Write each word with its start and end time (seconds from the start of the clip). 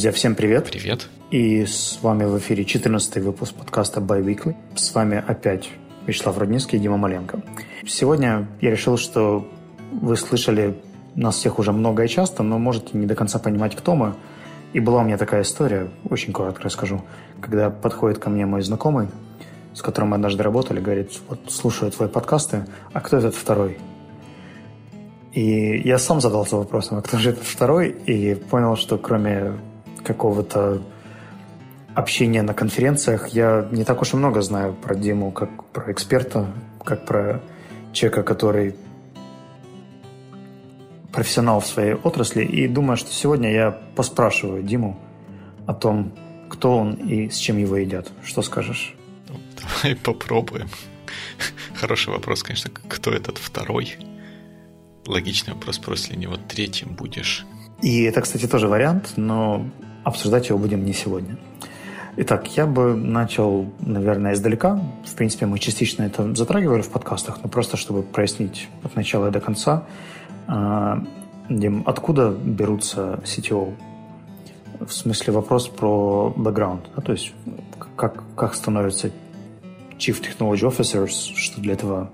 Друзья, 0.00 0.12
всем 0.12 0.34
привет. 0.34 0.70
Привет. 0.70 1.08
И 1.30 1.66
с 1.66 1.98
вами 2.00 2.24
в 2.24 2.38
эфире 2.38 2.64
14 2.64 3.22
выпуск 3.22 3.54
подкаста 3.54 4.00
By 4.00 4.24
Weekly. 4.24 4.56
С 4.74 4.94
вами 4.94 5.22
опять 5.28 5.68
Вячеслав 6.06 6.38
Родницкий 6.38 6.78
и 6.78 6.80
Дима 6.80 6.96
Маленко. 6.96 7.42
Сегодня 7.86 8.48
я 8.62 8.70
решил, 8.70 8.96
что 8.96 9.46
вы 9.92 10.16
слышали 10.16 10.80
нас 11.16 11.36
всех 11.36 11.58
уже 11.58 11.72
много 11.72 12.04
и 12.04 12.08
часто, 12.08 12.42
но 12.42 12.58
можете 12.58 12.96
не 12.96 13.04
до 13.04 13.14
конца 13.14 13.38
понимать, 13.38 13.76
кто 13.76 13.94
мы. 13.94 14.14
И 14.72 14.80
была 14.80 15.02
у 15.02 15.04
меня 15.04 15.18
такая 15.18 15.42
история, 15.42 15.90
очень 16.08 16.32
коротко 16.32 16.62
расскажу. 16.62 17.02
Когда 17.42 17.68
подходит 17.68 18.18
ко 18.18 18.30
мне 18.30 18.46
мой 18.46 18.62
знакомый, 18.62 19.08
с 19.74 19.82
которым 19.82 20.12
мы 20.12 20.14
однажды 20.14 20.42
работали, 20.42 20.80
говорит, 20.80 21.12
вот 21.28 21.40
слушаю 21.52 21.92
твои 21.92 22.08
подкасты, 22.08 22.64
а 22.94 23.02
кто 23.02 23.18
этот 23.18 23.34
второй? 23.34 23.76
И 25.34 25.82
я 25.84 25.98
сам 25.98 26.22
задался 26.22 26.56
вопросом, 26.56 26.96
а 26.96 27.02
кто 27.02 27.18
же 27.18 27.32
этот 27.32 27.44
второй? 27.44 27.90
И 27.90 28.34
понял, 28.34 28.76
что 28.76 28.96
кроме 28.96 29.52
какого-то 30.12 30.82
общения 31.94 32.42
на 32.42 32.54
конференциях, 32.54 33.28
я 33.28 33.68
не 33.70 33.84
так 33.84 34.02
уж 34.02 34.14
и 34.14 34.16
много 34.16 34.42
знаю 34.42 34.74
про 34.74 34.94
Диму, 34.94 35.30
как 35.30 35.64
про 35.72 35.92
эксперта, 35.92 36.46
как 36.84 37.04
про 37.06 37.40
человека, 37.92 38.22
который 38.22 38.74
профессионал 41.12 41.60
в 41.60 41.66
своей 41.66 41.94
отрасли. 41.94 42.44
И 42.44 42.68
думаю, 42.68 42.96
что 42.96 43.12
сегодня 43.12 43.52
я 43.52 43.70
поспрашиваю 43.96 44.62
Диму 44.62 44.98
о 45.66 45.74
том, 45.74 46.12
кто 46.48 46.78
он 46.78 46.94
и 46.94 47.28
с 47.28 47.36
чем 47.36 47.58
его 47.58 47.76
едят. 47.76 48.08
Что 48.24 48.42
скажешь? 48.42 48.94
Давай 49.60 49.96
попробуем. 49.96 50.68
Хороший 51.74 52.12
вопрос, 52.12 52.42
конечно, 52.42 52.70
кто 52.88 53.10
этот 53.10 53.38
второй? 53.38 53.96
Логичный 55.06 55.54
вопрос, 55.54 55.78
после 55.78 56.16
него 56.16 56.36
третьим 56.36 56.94
будешь. 56.94 57.46
И 57.82 58.02
это, 58.02 58.20
кстати, 58.20 58.46
тоже 58.46 58.68
вариант, 58.68 59.14
но 59.16 59.66
обсуждать 60.04 60.48
его 60.48 60.58
будем 60.58 60.84
не 60.84 60.92
сегодня. 60.92 61.36
Итак, 62.16 62.56
я 62.56 62.66
бы 62.66 62.94
начал, 62.94 63.70
наверное, 63.80 64.34
издалека. 64.34 64.80
В 65.06 65.14
принципе, 65.14 65.46
мы 65.46 65.58
частично 65.58 66.02
это 66.02 66.34
затрагивали 66.34 66.82
в 66.82 66.90
подкастах, 66.90 67.38
но 67.42 67.48
просто 67.48 67.76
чтобы 67.76 68.02
прояснить 68.02 68.68
от 68.82 68.96
начала 68.96 69.30
до 69.30 69.40
конца. 69.40 69.84
А, 70.46 71.02
Дим, 71.48 71.84
откуда 71.86 72.30
берутся 72.30 73.20
CTO? 73.24 73.74
В 74.80 74.92
смысле 74.92 75.32
вопрос 75.34 75.68
про 75.68 76.32
бэкграунд. 76.36 76.90
Да? 76.96 77.02
То 77.02 77.12
есть 77.12 77.32
как, 77.96 78.24
как 78.34 78.54
становятся 78.54 79.10
Chief 79.98 80.20
Technology 80.20 80.68
Officers, 80.68 81.34
что 81.36 81.60
для 81.60 81.74
этого 81.74 82.10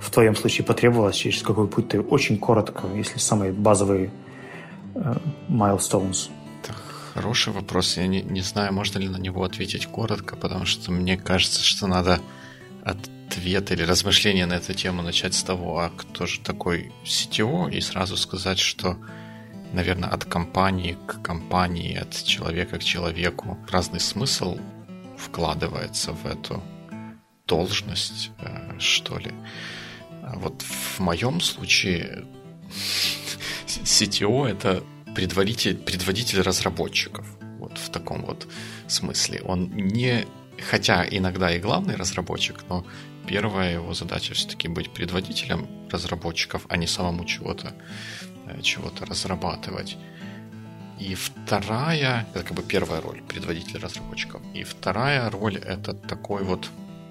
в 0.00 0.10
твоем 0.10 0.36
случае 0.36 0.64
потребовалось, 0.64 1.16
через 1.16 1.42
какой 1.42 1.66
путь 1.68 1.88
ты 1.88 2.00
очень 2.00 2.38
коротко, 2.38 2.86
если 2.94 3.18
самые 3.18 3.52
базовые 3.52 4.10
uh, 4.94 5.20
milestones– 5.48 6.30
Хороший 7.14 7.52
вопрос. 7.52 7.96
Я 7.96 8.08
не, 8.08 8.22
не 8.22 8.40
знаю, 8.40 8.72
можно 8.72 8.98
ли 8.98 9.08
на 9.08 9.18
него 9.18 9.44
ответить 9.44 9.86
коротко, 9.86 10.34
потому 10.34 10.66
что 10.66 10.90
мне 10.90 11.16
кажется, 11.16 11.62
что 11.62 11.86
надо 11.86 12.20
ответ 12.82 13.70
или 13.70 13.84
размышление 13.84 14.46
на 14.46 14.54
эту 14.54 14.74
тему 14.74 15.00
начать 15.00 15.34
с 15.34 15.44
того, 15.44 15.78
а 15.78 15.90
кто 15.90 16.26
же 16.26 16.40
такой 16.40 16.90
CTO, 17.04 17.70
и 17.70 17.80
сразу 17.80 18.16
сказать, 18.16 18.58
что, 18.58 18.98
наверное, 19.72 20.08
от 20.08 20.24
компании 20.24 20.98
к 21.06 21.22
компании, 21.22 21.96
от 21.96 22.20
человека 22.24 22.80
к 22.80 22.84
человеку 22.84 23.58
разный 23.70 24.00
смысл 24.00 24.58
вкладывается 25.16 26.12
в 26.12 26.26
эту 26.26 26.64
должность, 27.46 28.32
э, 28.40 28.76
что 28.80 29.18
ли. 29.18 29.30
А 30.24 30.36
вот 30.36 30.62
в 30.62 30.98
моем 30.98 31.40
случае 31.40 32.24
CTO 33.68 34.48
это 34.48 34.82
предводитель, 35.14 35.76
предводитель 35.76 36.40
разработчиков. 36.40 37.26
Вот 37.58 37.78
в 37.78 37.88
таком 37.90 38.24
вот 38.24 38.46
смысле. 38.88 39.40
Он 39.42 39.70
не, 39.74 40.26
хотя 40.70 41.06
иногда 41.08 41.54
и 41.54 41.60
главный 41.60 41.96
разработчик, 41.96 42.64
но 42.68 42.84
первая 43.26 43.74
его 43.74 43.94
задача 43.94 44.34
все-таки 44.34 44.68
быть 44.68 44.90
предводителем 44.90 45.66
разработчиков, 45.90 46.66
а 46.68 46.76
не 46.76 46.86
самому 46.86 47.24
чего-то 47.24 47.74
э, 48.46 48.60
чего-то 48.62 49.06
разрабатывать. 49.06 49.96
И 51.00 51.14
вторая, 51.14 52.26
это 52.34 52.44
как 52.44 52.56
бы 52.56 52.62
первая 52.62 53.00
роль 53.00 53.22
предводителя 53.22 53.80
разработчиков. 53.80 54.42
И 54.54 54.62
вторая 54.62 55.30
роль 55.30 55.56
это 55.56 55.92
такой 55.92 56.44
вот 56.44 56.70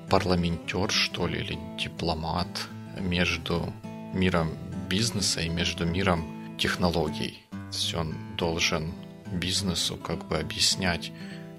парламентер, 0.10 0.92
что 0.92 1.28
ли, 1.28 1.40
или 1.40 1.58
дипломат 1.78 2.68
между 3.00 3.74
миром 4.14 4.52
бизнеса 4.90 5.42
и 5.42 5.50
между 5.50 5.86
миром 5.86 6.58
технологий 6.58 7.43
есть 7.74 7.94
он 7.94 8.16
должен 8.38 8.94
бизнесу 9.32 9.98
как 9.98 10.28
бы 10.28 10.38
объяснять, 10.38 11.12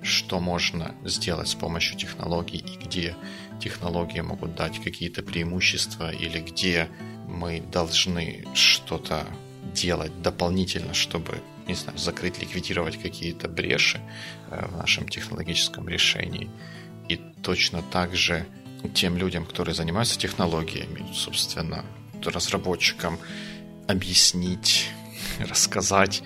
что 0.02 0.38
можно 0.38 0.94
сделать 1.04 1.48
с 1.48 1.54
помощью 1.54 1.96
технологий 1.98 2.58
и 2.58 2.84
где 2.84 3.16
технологии 3.60 4.20
могут 4.20 4.54
дать 4.54 4.82
какие-то 4.82 5.22
преимущества 5.22 6.12
или 6.12 6.40
где 6.40 6.88
мы 7.26 7.60
должны 7.60 8.44
что-то 8.54 9.26
делать 9.72 10.22
дополнительно, 10.22 10.92
чтобы, 10.94 11.40
не 11.66 11.74
знаю, 11.74 11.98
закрыть, 11.98 12.38
ликвидировать 12.38 13.00
какие-то 13.00 13.48
бреши 13.48 14.00
э, 14.50 14.66
в 14.68 14.76
нашем 14.76 15.08
технологическом 15.08 15.88
решении. 15.88 16.50
И 17.08 17.16
точно 17.42 17.82
так 17.82 18.14
же 18.14 18.46
тем 18.92 19.16
людям, 19.16 19.46
которые 19.46 19.74
занимаются 19.74 20.18
технологиями, 20.18 21.06
собственно, 21.14 21.84
разработчикам, 22.22 23.18
объяснить 23.88 24.90
рассказать, 25.40 26.22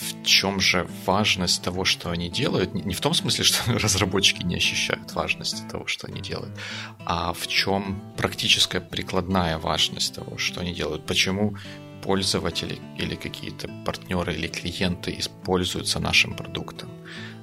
в 0.00 0.24
чем 0.24 0.60
же 0.60 0.88
важность 1.06 1.62
того, 1.62 1.84
что 1.84 2.10
они 2.10 2.28
делают. 2.30 2.74
Не 2.74 2.94
в 2.94 3.00
том 3.00 3.14
смысле, 3.14 3.44
что 3.44 3.78
разработчики 3.78 4.42
не 4.42 4.56
ощущают 4.56 5.12
важности 5.12 5.62
того, 5.68 5.86
что 5.86 6.06
они 6.06 6.20
делают, 6.20 6.56
а 7.04 7.32
в 7.32 7.46
чем 7.46 8.02
практическая 8.16 8.80
прикладная 8.80 9.58
важность 9.58 10.14
того, 10.14 10.38
что 10.38 10.60
они 10.60 10.74
делают. 10.74 11.06
Почему 11.06 11.56
пользователи 12.02 12.78
или 12.96 13.16
какие-то 13.16 13.68
партнеры 13.84 14.34
или 14.34 14.46
клиенты 14.46 15.14
используются 15.18 16.00
нашим 16.00 16.34
продуктом. 16.34 16.90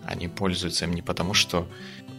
Они 0.05 0.27
пользуются 0.27 0.85
им 0.85 0.93
не 0.93 1.01
потому, 1.01 1.33
что 1.33 1.67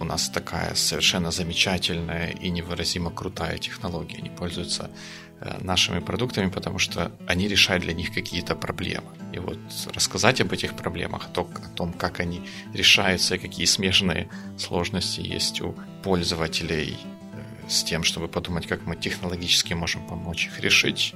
у 0.00 0.04
нас 0.04 0.28
такая 0.28 0.74
совершенно 0.74 1.30
замечательная 1.30 2.30
и 2.30 2.50
невыразимо 2.50 3.10
крутая 3.10 3.58
технология. 3.58 4.18
Они 4.18 4.30
пользуются 4.30 4.90
Э, 5.38 5.58
нашими 5.60 6.00
продуктами, 6.00 6.48
потому 6.48 6.78
что 6.78 7.12
они 7.26 7.46
решают 7.46 7.82
для 7.82 7.92
них 7.92 8.14
какие-то 8.14 8.54
проблемы. 8.54 9.10
И 9.34 9.38
вот 9.38 9.58
рассказать 9.94 10.40
об 10.40 10.50
этих 10.52 10.74
проблемах, 10.74 11.26
о 11.26 11.68
том, 11.74 11.92
как 11.92 12.20
они 12.20 12.40
решаются 12.72 13.34
и 13.34 13.38
какие 13.38 13.66
смежные 13.66 14.30
сложности 14.56 15.20
есть 15.20 15.60
у 15.60 15.74
пользователей 16.02 16.96
э, 17.34 17.68
с 17.68 17.84
тем, 17.84 18.02
чтобы 18.02 18.28
подумать, 18.28 18.66
как 18.66 18.86
мы 18.86 18.96
технологически 18.96 19.74
можем 19.74 20.06
помочь 20.06 20.46
их 20.46 20.60
решить, 20.60 21.12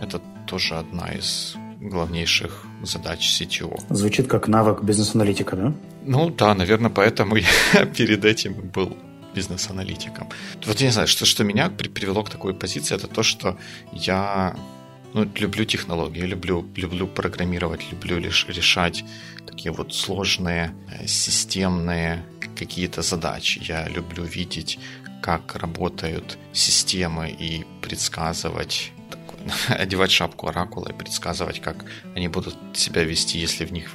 это 0.00 0.22
тоже 0.46 0.76
одна 0.76 1.08
из 1.08 1.56
главнейших 1.88 2.66
задач 2.82 3.40
CTO. 3.40 3.78
Звучит 3.90 4.26
как 4.26 4.48
навык 4.48 4.82
бизнес-аналитика, 4.82 5.56
да? 5.56 5.74
Ну 6.04 6.30
да, 6.30 6.54
наверное, 6.54 6.90
поэтому 6.90 7.36
я 7.74 7.84
перед 7.86 8.24
этим 8.24 8.54
был 8.54 8.96
бизнес-аналитиком. 9.34 10.28
Вот 10.66 10.80
я 10.80 10.86
не 10.86 10.92
знаю, 10.92 11.08
что, 11.08 11.24
что 11.26 11.44
меня 11.44 11.68
привело 11.68 12.22
к 12.22 12.30
такой 12.30 12.54
позиции, 12.54 12.94
это 12.94 13.08
то, 13.08 13.22
что 13.22 13.58
я 13.92 14.56
ну, 15.12 15.28
люблю 15.36 15.64
технологии, 15.64 16.22
люблю, 16.22 16.66
люблю 16.76 17.06
программировать, 17.06 17.80
люблю 17.92 18.18
лишь 18.18 18.46
решать 18.48 19.04
такие 19.46 19.72
вот 19.72 19.94
сложные, 19.94 20.74
э, 20.90 21.06
системные 21.06 22.24
какие-то 22.56 23.02
задачи. 23.02 23.60
Я 23.68 23.88
люблю 23.88 24.24
видеть, 24.24 24.78
как 25.22 25.56
работают 25.56 26.38
системы 26.52 27.30
и 27.30 27.64
предсказывать 27.80 28.92
одевать 29.68 30.10
шапку 30.10 30.48
оракула 30.48 30.88
и 30.88 30.92
предсказывать, 30.92 31.60
как 31.60 31.84
они 32.14 32.28
будут 32.28 32.56
себя 32.74 33.04
вести, 33.04 33.38
если 33.38 33.64
в 33.64 33.72
них 33.72 33.90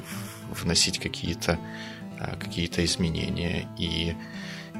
вносить 0.49 0.99
какие-то 0.99 1.59
э, 2.19 2.35
какие-то 2.37 2.83
изменения. 2.85 3.67
И 3.77 4.15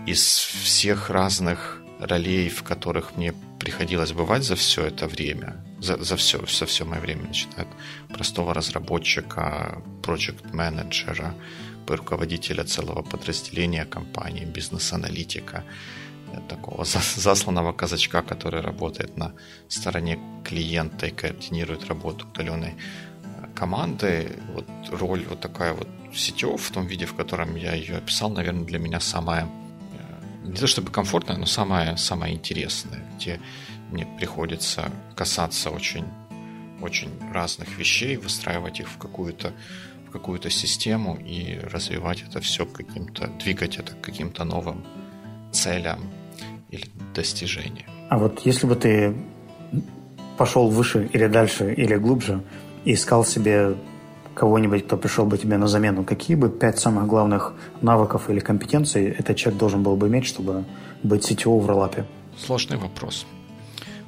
из 0.06 0.24
всех 0.24 1.10
разных 1.10 1.82
ролей, 2.00 2.50
в 2.50 2.64
которых 2.64 3.18
мне 3.18 3.34
приходилось 3.60 4.14
бывать 4.14 4.44
за 4.44 4.56
все 4.56 4.86
это 4.86 5.08
время, 5.08 5.64
за, 5.80 5.98
за 5.98 6.16
все, 6.16 6.46
за 6.46 6.66
все 6.66 6.86
мое 6.86 7.02
время, 7.02 7.28
начиная 7.28 7.62
от 7.62 8.14
простого 8.14 8.54
разработчика, 8.54 9.82
проект-менеджера, 10.02 11.36
руководителя 11.88 12.64
целого 12.64 13.02
подразделения 13.02 13.86
компании, 13.86 14.46
бизнес-аналитика, 14.46 15.64
такого 16.48 16.86
засланного 16.86 17.74
казачка, 17.74 18.22
который 18.22 18.62
работает 18.62 19.18
на 19.18 19.34
стороне 19.68 20.20
клиента 20.44 21.08
и 21.08 21.12
координирует 21.12 21.88
работу 21.88 22.26
удаленной 22.28 22.74
э, 22.74 23.48
команды. 23.56 24.36
Вот 24.54 24.66
роль 24.92 25.26
вот 25.30 25.40
такая 25.40 25.74
вот 25.74 25.88
сетев 26.14 26.62
в 26.62 26.72
том 26.72 26.88
виде, 26.88 27.06
в 27.06 27.16
котором 27.16 27.56
я 27.56 27.74
ее 27.74 27.98
описал, 27.98 28.30
наверное, 28.30 28.66
для 28.66 28.80
меня 28.80 29.00
самая 29.00 29.48
не 30.50 30.56
то 30.56 30.68
чтобы 30.68 30.92
комфортное, 30.92 31.38
но 31.38 31.46
самое, 31.46 31.98
самое 31.98 32.34
интересное, 32.34 33.06
где 33.16 33.40
мне 33.92 34.06
приходится 34.06 34.92
касаться 35.16 35.70
очень, 35.70 36.06
очень 36.82 37.12
разных 37.32 37.78
вещей, 37.78 38.18
выстраивать 38.18 38.80
их 38.80 38.90
в 38.90 38.98
какую-то 38.98 39.54
какую-то 40.12 40.50
систему 40.50 41.18
и 41.18 41.60
развивать 41.60 42.24
это 42.24 42.42
все 42.42 42.66
каким-то, 42.66 43.28
двигать 43.28 43.78
это 43.78 43.94
к 43.94 44.02
каким-то 44.02 44.44
новым 44.44 44.84
целям 45.52 46.00
или 46.72 46.86
достижениям. 47.14 47.90
А 48.10 48.18
вот 48.18 48.42
если 48.46 48.68
бы 48.68 48.76
ты 48.76 49.16
пошел 50.38 50.70
выше 50.70 51.10
или 51.14 51.28
дальше, 51.28 51.74
или 51.74 51.96
глубже, 51.96 52.42
и 52.86 52.94
искал 52.94 53.26
себе 53.26 53.76
кого-нибудь, 54.34 54.86
кто 54.86 54.98
пришел 54.98 55.26
бы 55.26 55.38
тебе 55.38 55.58
на 55.58 55.68
замену, 55.68 56.06
какие 56.06 56.36
бы 56.38 56.50
пять 56.50 56.80
самых 56.80 57.08
главных 57.08 57.54
навыков 57.82 58.30
или 58.30 58.40
компетенций 58.40 59.10
этот 59.10 59.36
человек 59.36 59.60
должен 59.60 59.84
был 59.84 59.98
бы 59.98 60.08
иметь, 60.08 60.26
чтобы 60.26 60.66
быть 61.04 61.30
CTO 61.30 61.60
в 61.60 61.66
Ролапе? 61.66 62.06
Сложный 62.38 62.78
вопрос. 62.78 63.26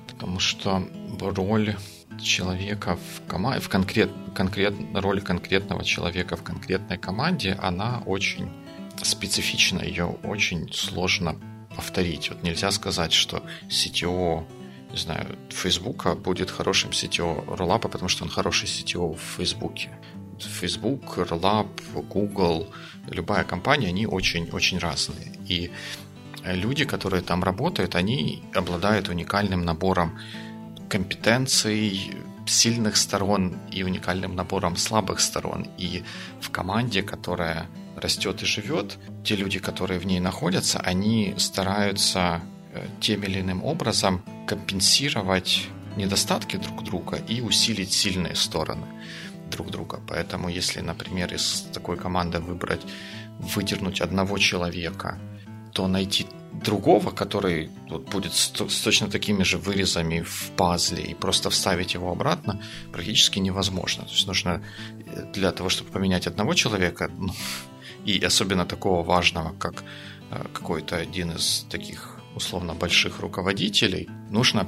Потому 0.08 0.40
что 0.40 0.84
роль 1.19 1.75
человека 2.22 2.96
в 2.96 3.30
команде, 3.30 3.60
в 3.60 3.69
конкрет, 3.69 4.10
конкрет, 4.34 4.74
роль 4.94 5.22
конкретного 5.22 5.84
человека 5.84 6.38
в 6.38 6.44
конкретной 6.44 6.98
команде, 6.98 7.58
она 7.62 8.02
очень 8.06 8.50
специфична, 9.04 9.81
ее 9.81 10.16
очень 10.24 10.72
сложно 10.72 11.36
повторить. 11.75 12.29
Вот 12.29 12.44
нельзя 12.44 12.71
сказать, 12.71 13.13
что 13.13 13.44
CTO 13.69 14.45
не 14.91 14.97
знаю, 14.97 15.38
Фейсбука 15.50 16.15
будет 16.15 16.51
хорошим 16.51 16.91
CTO 16.91 17.56
Роллапа, 17.56 17.88
потому 17.88 18.09
что 18.09 18.25
он 18.25 18.29
хороший 18.29 18.68
CTO 18.68 19.15
в 19.15 19.38
Фейсбуке. 19.38 19.89
Facebook, 20.39 21.18
Rollup, 21.18 21.69
Google, 22.09 22.68
любая 23.07 23.44
компания, 23.44 23.88
они 23.88 24.06
очень-очень 24.06 24.79
разные. 24.79 25.33
И 25.47 25.71
люди, 26.44 26.85
которые 26.85 27.21
там 27.21 27.44
работают, 27.44 27.95
они 27.95 28.44
обладают 28.53 29.07
уникальным 29.07 29.63
набором 29.63 30.19
компетенций, 30.89 32.12
сильных 32.45 32.97
сторон 32.97 33.59
и 33.71 33.83
уникальным 33.83 34.35
набором 34.35 34.75
слабых 34.75 35.19
сторон. 35.19 35.67
И 35.77 36.03
в 36.41 36.50
команде, 36.50 37.01
которая 37.01 37.67
растет 37.95 38.41
и 38.41 38.45
живет, 38.45 38.97
те 39.23 39.35
люди, 39.35 39.59
которые 39.59 39.99
в 39.99 40.05
ней 40.05 40.19
находятся, 40.19 40.79
они 40.79 41.33
стараются 41.38 42.41
э, 42.73 42.85
тем 42.99 43.23
или 43.23 43.41
иным 43.41 43.63
образом 43.63 44.23
компенсировать 44.47 45.67
недостатки 45.97 46.57
друг 46.57 46.83
друга 46.83 47.17
и 47.17 47.41
усилить 47.41 47.91
сильные 47.91 48.35
стороны 48.35 48.85
друг 49.49 49.69
друга. 49.69 49.99
Поэтому 50.07 50.49
если, 50.49 50.81
например, 50.81 51.33
из 51.33 51.67
такой 51.73 51.97
команды 51.97 52.39
выбрать, 52.39 52.81
выдернуть 53.39 54.01
одного 54.01 54.38
человека, 54.38 55.19
то 55.73 55.88
найти 55.88 56.27
другого, 56.51 57.11
который 57.11 57.69
вот, 57.89 58.09
будет 58.09 58.33
с, 58.33 58.51
с 58.69 58.81
точно 58.81 59.09
такими 59.09 59.43
же 59.43 59.57
вырезами 59.57 60.21
в 60.21 60.51
пазле 60.57 61.03
и 61.03 61.13
просто 61.13 61.49
вставить 61.49 61.93
его 61.93 62.11
обратно, 62.11 62.61
практически 62.91 63.39
невозможно. 63.39 64.03
То 64.03 64.11
есть 64.11 64.27
нужно 64.27 64.61
э, 65.05 65.31
для 65.33 65.51
того, 65.51 65.69
чтобы 65.69 65.91
поменять 65.91 66.27
одного 66.27 66.53
человека, 66.53 67.09
ну, 67.17 67.33
и 68.06 68.25
особенно 68.25 68.65
такого 68.65 69.03
важного, 69.03 69.53
как 69.57 69.83
э, 70.31 70.45
какой-то 70.53 70.98
один 70.98 71.31
из 71.31 71.65
таких 71.69 72.18
условно 72.36 72.74
больших 72.74 73.19
руководителей, 73.19 74.09
нужно 74.30 74.68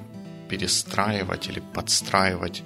перестраивать 0.49 1.47
или 1.47 1.61
подстраивать 1.73 2.63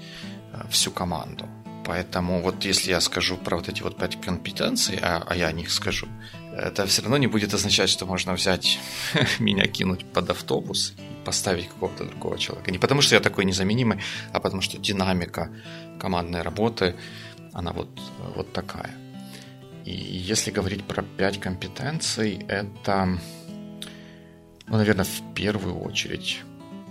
э, 0.53 0.67
всю 0.69 0.91
команду. 0.91 1.45
Поэтому 1.85 2.41
вот 2.41 2.65
если 2.65 2.91
я 2.91 2.99
скажу 2.99 3.37
про 3.37 3.55
вот 3.57 3.69
эти 3.69 3.81
вот 3.81 3.97
пять 3.97 4.19
компетенций, 4.19 4.99
а, 5.01 5.23
а 5.25 5.35
я 5.35 5.47
о 5.47 5.53
них 5.53 5.71
скажу, 5.71 6.07
это 6.53 6.85
все 6.85 7.01
равно 7.01 7.17
не 7.17 7.27
будет 7.27 7.53
означать, 7.53 7.89
что 7.89 8.05
можно 8.05 8.33
взять 8.33 8.79
меня, 9.39 9.67
кинуть 9.67 10.05
под 10.05 10.29
автобус 10.29 10.93
и 10.97 11.25
поставить 11.25 11.69
какого-то 11.69 12.03
другого 12.03 12.37
человека. 12.37 12.71
Не 12.71 12.79
потому, 12.79 13.01
что 13.01 13.15
я 13.15 13.21
такой 13.21 13.45
незаменимый, 13.45 13.99
а 14.33 14.39
потому, 14.39 14.61
что 14.61 14.77
динамика 14.77 15.49
командной 15.99 16.41
работы, 16.41 16.95
она 17.53 17.71
вот, 17.71 17.89
вот 18.35 18.51
такая. 18.51 18.93
И 19.87 19.93
если 20.33 20.51
говорить 20.51 20.83
про 20.83 21.01
пять 21.01 21.39
компетенций, 21.39 22.45
это, 22.49 23.05
ну, 24.67 24.77
наверное, 24.77 25.05
в 25.05 25.33
первую 25.33 25.79
очередь 25.79 26.43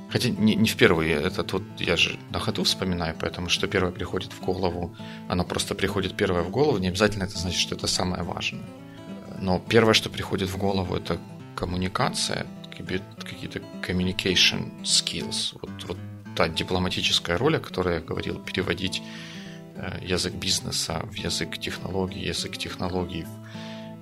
Хотя 0.08 0.31
не, 0.31 0.54
не 0.54 0.69
в 0.69 0.76
первую, 0.76 1.08
это 1.10 1.43
тут 1.43 1.62
я 1.78 1.96
же 1.96 2.16
на 2.31 2.38
ходу 2.38 2.62
вспоминаю, 2.62 3.14
поэтому 3.20 3.48
что 3.48 3.66
первое 3.66 3.93
приходит 3.93 4.32
в 4.32 4.40
голову, 4.40 4.96
оно 5.28 5.44
просто 5.44 5.75
приходит 5.75 6.16
первое 6.16 6.43
в 6.43 6.50
голову, 6.50 6.78
не 6.78 6.88
обязательно 6.88 7.25
это 7.25 7.37
значит, 7.38 7.60
что 7.60 7.75
это 7.75 7.87
самое 7.87 8.22
важное. 8.22 8.64
Но 9.40 9.58
первое, 9.58 9.94
что 9.94 10.08
приходит 10.08 10.49
в 10.49 10.56
голову, 10.56 10.94
это 10.94 11.19
коммуникация, 11.56 12.46
какие-то 12.70 13.60
communication 13.82 14.70
skills. 14.84 15.58
Вот, 15.60 15.70
вот 15.88 15.99
та 16.37 16.49
дипломатическая 16.49 17.37
роль, 17.37 17.56
о 17.56 17.60
которой 17.60 17.96
я 17.96 18.00
говорил, 18.00 18.38
переводить 18.38 19.02
язык 20.02 20.34
бизнеса 20.34 21.02
в 21.11 21.14
язык 21.14 21.58
технологий, 21.58 22.20
язык 22.20 22.56
технологий 22.56 23.25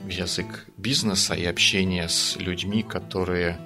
в 0.02 0.08
язык 0.08 0.66
бизнеса 0.76 1.34
и 1.34 1.44
общение 1.44 2.08
с 2.08 2.36
людьми, 2.36 2.82
которые 2.82 3.58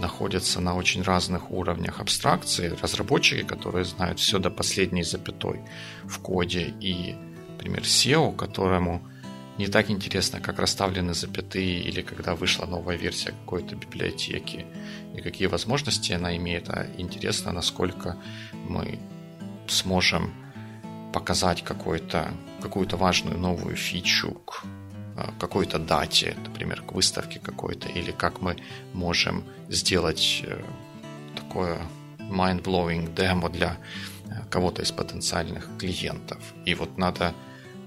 находятся 0.00 0.60
на 0.60 0.74
очень 0.76 1.02
разных 1.02 1.50
уровнях 1.50 2.00
абстракции. 2.00 2.76
Разработчики, 2.80 3.42
которые 3.42 3.84
знают 3.84 4.18
все 4.18 4.38
до 4.38 4.50
последней 4.50 5.04
запятой 5.04 5.60
в 6.04 6.18
коде, 6.18 6.74
и, 6.80 7.16
например, 7.48 7.82
SEO, 7.82 8.34
которому 8.36 9.02
не 9.58 9.66
так 9.66 9.90
интересно, 9.90 10.40
как 10.40 10.60
расставлены 10.60 11.14
запятые 11.14 11.80
или 11.80 12.00
когда 12.02 12.36
вышла 12.36 12.66
новая 12.66 12.96
версия 12.96 13.32
какой-то 13.32 13.74
библиотеки 13.74 14.66
и 15.16 15.20
какие 15.20 15.48
возможности 15.48 16.12
она 16.12 16.36
имеет, 16.36 16.68
а 16.70 16.86
интересно, 16.96 17.52
насколько 17.52 18.16
мы 18.52 19.00
сможем 19.66 20.32
показать 21.12 21.62
какую-то 21.64 22.96
важную 22.96 23.38
новую 23.38 23.76
фичу 23.76 24.32
к 24.44 24.64
Э, 25.18 25.30
какой-то 25.38 25.78
дате, 25.78 26.36
например, 26.44 26.82
к 26.82 26.92
выставке 26.92 27.40
какой-то, 27.40 27.88
или 27.88 28.12
как 28.12 28.40
мы 28.40 28.56
можем 28.92 29.42
сделать 29.68 30.44
э, 30.46 30.62
такое 31.34 31.80
mind-blowing 32.18 33.14
демо 33.14 33.48
для 33.48 33.78
э, 34.26 34.44
кого-то 34.48 34.82
из 34.82 34.92
потенциальных 34.92 35.68
клиентов. 35.76 36.38
И 36.64 36.74
вот 36.74 36.98
надо 36.98 37.34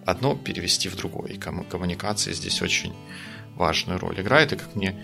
одно 0.06 0.36
перевести 0.36 0.90
в 0.90 0.96
другое. 0.98 1.32
И 1.32 1.38
коммуникация 1.38 2.34
здесь 2.34 2.62
очень 2.62 2.94
важную 3.56 3.98
роль 4.00 4.20
играет. 4.20 4.52
И 4.52 4.58
как 4.58 4.76
мне 4.76 5.02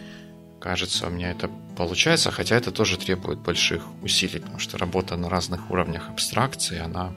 кажется, 0.59 1.07
у 1.07 1.09
меня 1.09 1.31
это 1.31 1.49
получается, 1.77 2.31
хотя 2.31 2.57
это 2.57 2.71
тоже 2.71 2.97
требует 2.97 3.39
больших 3.39 3.83
усилий, 4.03 4.39
потому 4.39 4.59
что 4.59 4.77
работа 4.77 5.15
на 5.15 5.29
разных 5.29 5.71
уровнях 5.71 6.09
абстракции, 6.09 6.79
она 6.79 7.13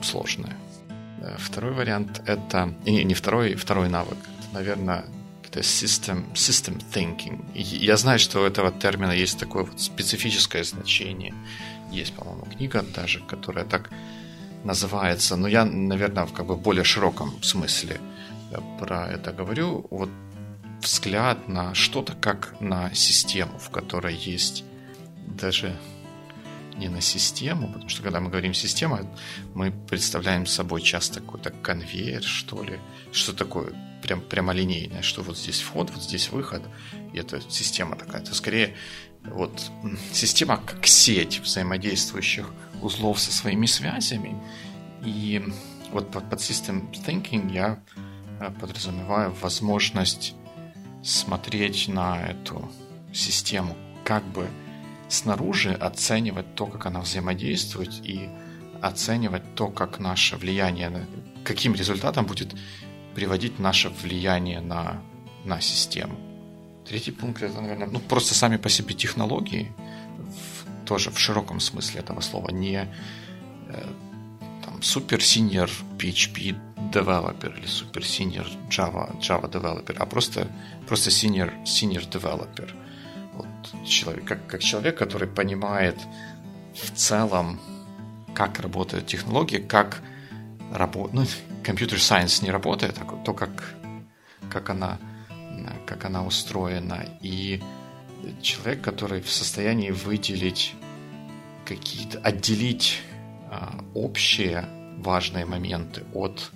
сложная. 0.00 0.56
Э, 1.20 1.36
второй 1.38 1.72
вариант— 1.72 2.22
это... 2.26 2.74
Не, 2.84 3.04
не 3.04 3.14
второй, 3.14 3.54
второй 3.54 3.88
навык. 3.88 4.18
Это, 4.38 4.54
наверное, 4.54 5.04
это 5.44 5.60
system, 5.60 6.32
system 6.34 6.82
thinking. 6.92 7.44
Я 7.54 7.96
знаю, 7.96 8.18
что 8.18 8.40
у 8.40 8.44
этого 8.44 8.70
термина 8.70 9.12
есть 9.12 9.38
такое 9.38 9.64
вот 9.64 9.80
специфическое 9.80 10.64
значение. 10.64 11.34
Есть, 11.92 12.14
по-моему, 12.14 12.44
книга 12.44 12.82
даже, 12.94 13.20
которая 13.20 13.64
так 13.64 13.90
называется. 14.64 15.36
Но 15.36 15.48
я, 15.48 15.64
наверное, 15.64 16.24
в 16.24 16.32
как 16.32 16.46
бы 16.46 16.56
более 16.56 16.84
широком 16.84 17.42
смысле 17.42 18.00
э, 18.52 18.58
про 18.78 19.08
это 19.08 19.32
говорю. 19.32 19.86
Вот 19.90 20.10
взгляд 20.82 21.48
на 21.48 21.74
что-то 21.74 22.14
как 22.14 22.54
на 22.60 22.94
систему, 22.94 23.58
в 23.58 23.70
которой 23.70 24.14
есть 24.14 24.64
даже 25.26 25.76
не 26.80 26.88
на 26.88 27.00
систему, 27.00 27.68
потому 27.68 27.88
что 27.88 28.02
когда 28.02 28.20
мы 28.20 28.30
говорим 28.30 28.54
система, 28.54 29.06
мы 29.54 29.70
представляем 29.70 30.46
собой 30.46 30.82
часто 30.82 31.20
какой-то 31.20 31.50
конвейер, 31.50 32.22
что 32.22 32.62
ли, 32.64 32.80
что 33.12 33.32
такое 33.32 33.72
прям 34.02 34.22
прямолинейное, 34.22 35.02
что 35.02 35.22
вот 35.22 35.36
здесь 35.38 35.60
вход, 35.60 35.90
вот 35.90 36.02
здесь 36.02 36.30
выход, 36.30 36.62
и 37.12 37.18
это 37.18 37.40
система 37.48 37.96
такая. 37.96 38.22
Это 38.22 38.34
скорее 38.34 38.74
вот 39.24 39.70
система 40.12 40.56
как 40.56 40.86
сеть 40.86 41.40
взаимодействующих 41.40 42.50
узлов 42.82 43.20
со 43.20 43.32
своими 43.32 43.66
связями. 43.66 44.34
И 45.04 45.44
вот 45.92 46.10
под, 46.10 46.30
под 46.30 46.40
System 46.40 46.90
Thinking 46.92 47.52
я 47.52 47.82
э, 48.40 48.50
подразумеваю 48.58 49.34
возможность 49.40 50.34
смотреть 51.02 51.88
на 51.88 52.20
эту 52.26 52.70
систему 53.12 53.76
как 54.04 54.24
бы 54.24 54.48
снаружи 55.10 55.72
оценивать 55.72 56.54
то, 56.54 56.66
как 56.66 56.86
она 56.86 57.00
взаимодействует, 57.00 58.00
и 58.04 58.30
оценивать 58.80 59.54
то, 59.54 59.68
как 59.68 59.98
наше 59.98 60.36
влияние, 60.36 61.06
каким 61.44 61.74
результатом 61.74 62.26
будет 62.26 62.54
приводить 63.14 63.58
наше 63.58 63.90
влияние 63.90 64.60
на, 64.60 65.02
на 65.44 65.60
систему. 65.60 66.18
Третий 66.86 67.10
пункт 67.10 67.42
это, 67.42 67.60
наверное, 67.60 67.88
ну, 67.88 67.98
просто 67.98 68.34
сами 68.34 68.56
по 68.56 68.68
себе 68.68 68.94
технологии, 68.94 69.70
в, 70.16 70.86
тоже 70.86 71.10
в 71.10 71.18
широком 71.18 71.60
смысле 71.60 72.00
этого 72.00 72.20
слова, 72.20 72.50
не 72.50 72.88
э, 73.68 73.86
там, 74.64 74.82
супер 74.82 75.22
синьор 75.22 75.70
PHP 75.98 76.56
developer 76.92 77.58
или 77.58 77.66
супер 77.66 78.04
синьор 78.04 78.46
Java, 78.70 79.20
Java 79.20 79.50
developer, 79.50 79.96
а 79.98 80.06
просто, 80.06 80.48
просто 80.86 81.10
senior, 81.10 81.52
senior 81.64 82.08
developer– 82.08 82.70
вот 83.40 83.86
человек, 83.86 84.24
как, 84.24 84.46
как 84.46 84.60
человек, 84.60 84.98
который 84.98 85.28
понимает 85.28 85.96
в 86.74 86.90
целом, 86.92 87.58
как 88.34 88.60
работают 88.60 89.06
технологии, 89.06 89.58
как 89.58 90.02
работают, 90.72 91.14
ну, 91.14 91.24
компьютер 91.62 92.00
сайенс 92.00 92.42
не 92.42 92.50
работает, 92.50 92.96
а 92.98 93.16
то, 93.24 93.34
как, 93.34 93.74
как, 94.50 94.70
она, 94.70 94.98
как 95.86 96.04
она 96.04 96.24
устроена. 96.24 97.06
И 97.20 97.62
человек, 98.42 98.82
который 98.82 99.20
в 99.20 99.30
состоянии 99.30 99.90
выделить 99.90 100.74
какие-то, 101.64 102.18
отделить 102.18 103.00
а, 103.50 103.84
общие 103.94 104.64
важные 104.98 105.46
моменты 105.46 106.04
от 106.14 106.50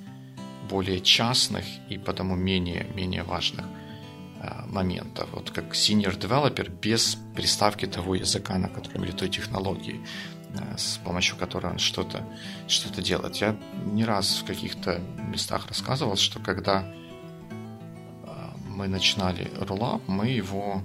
более 0.69 1.01
частных 1.01 1.65
и 1.89 1.99
потому 1.99 2.37
менее, 2.37 2.87
менее 2.95 3.23
важных 3.23 3.67
а, 4.47 4.67
моментов. 4.69 5.29
Вот 5.33 5.51
как 5.51 5.73
senior 5.73 6.19
developer 6.19 6.69
без 6.69 7.17
приставки 7.35 7.87
того 7.87 8.15
языка, 8.15 8.59
на 8.59 8.69
котором 8.69 9.05
или 9.05 9.13
той 9.13 9.29
технологии, 9.29 10.01
а, 10.59 10.77
с 10.77 10.99
помощью 11.05 11.37
которой 11.37 11.73
он 11.73 11.79
что-то 11.79 12.23
что 12.69 13.03
делает. 13.03 13.37
Я 13.37 13.57
не 13.87 14.05
раз 14.05 14.41
в 14.43 14.45
каких-то 14.45 15.01
местах 15.29 15.67
рассказывал, 15.69 16.17
что 16.17 16.41
когда 16.41 16.85
мы 18.69 18.89
начинали 18.89 19.45
Rollup, 19.61 20.03
мы 20.09 20.29
его 20.29 20.83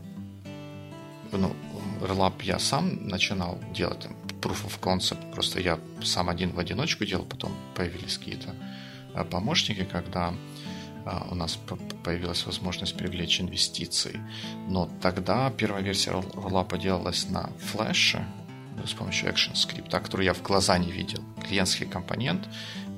ну, 1.32 1.56
Rollup 2.02 2.44
я 2.44 2.60
сам 2.60 3.08
начинал 3.08 3.60
делать, 3.74 4.00
там, 4.00 4.14
proof 4.42 4.66
of 4.66 4.80
concept, 4.80 5.34
просто 5.34 5.60
я 5.60 5.80
сам 6.04 6.30
один 6.30 6.52
в 6.52 6.60
одиночку 6.60 7.06
делал, 7.06 7.26
потом 7.26 7.52
появились 7.76 8.18
какие-то 8.18 8.56
помощники, 9.30 9.84
когда 9.84 10.34
у 11.32 11.36
нас 11.36 11.60
появилась 12.04 12.46
возможность 12.46 12.98
привлечь 12.98 13.42
инвестиции. 13.42 14.20
Но 14.68 14.90
тогда 15.02 15.50
первая 15.52 15.82
версия 15.82 16.12
Rollup 16.12 16.78
делалась 16.78 17.30
на 17.30 17.50
флеше 17.60 18.26
с 18.86 18.94
помощью 18.94 19.30
ActionScript, 19.30 19.90
которую 19.90 20.26
я 20.26 20.34
в 20.34 20.42
глаза 20.42 20.78
не 20.78 20.92
видел. 20.92 21.24
Клиентский 21.46 21.86
компонент 21.86 22.48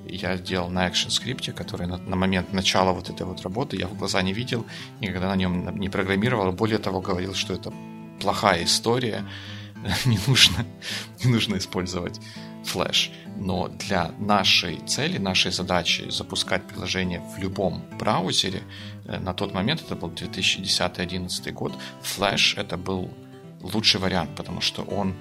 я 0.07 0.37
делал 0.37 0.69
на 0.69 0.87
ActionScript, 0.87 1.53
который 1.53 1.87
на, 1.87 1.97
на 1.97 2.15
момент 2.15 2.53
начала 2.53 2.91
вот 2.91 3.09
этой 3.09 3.25
вот 3.25 3.41
работы 3.41 3.77
я 3.77 3.87
в 3.87 3.97
глаза 3.97 4.21
не 4.21 4.33
видел, 4.33 4.65
никогда 4.99 5.29
на 5.29 5.35
нем 5.35 5.77
не 5.77 5.89
программировал. 5.89 6.51
Более 6.51 6.79
того, 6.79 7.01
говорил, 7.01 7.33
что 7.33 7.53
это 7.53 7.73
плохая 8.19 8.63
история, 8.63 9.25
не 10.05 10.19
нужно, 10.27 10.65
не 11.23 11.31
нужно 11.31 11.57
использовать 11.57 12.19
флеш. 12.63 13.11
Но 13.37 13.67
для 13.67 14.11
нашей 14.19 14.77
цели, 14.87 15.17
нашей 15.17 15.51
задачи 15.51 16.09
запускать 16.09 16.67
приложение 16.67 17.21
в 17.35 17.39
любом 17.39 17.83
браузере, 17.99 18.61
э, 19.05 19.19
на 19.19 19.33
тот 19.33 19.53
момент, 19.53 19.81
это 19.81 19.95
был 19.95 20.09
2010-2011 20.09 21.51
год, 21.51 21.73
флеш 22.01 22.55
это 22.57 22.77
был 22.77 23.09
лучший 23.61 23.99
вариант, 23.99 24.35
потому 24.35 24.61
что 24.61 24.83
он 24.83 25.15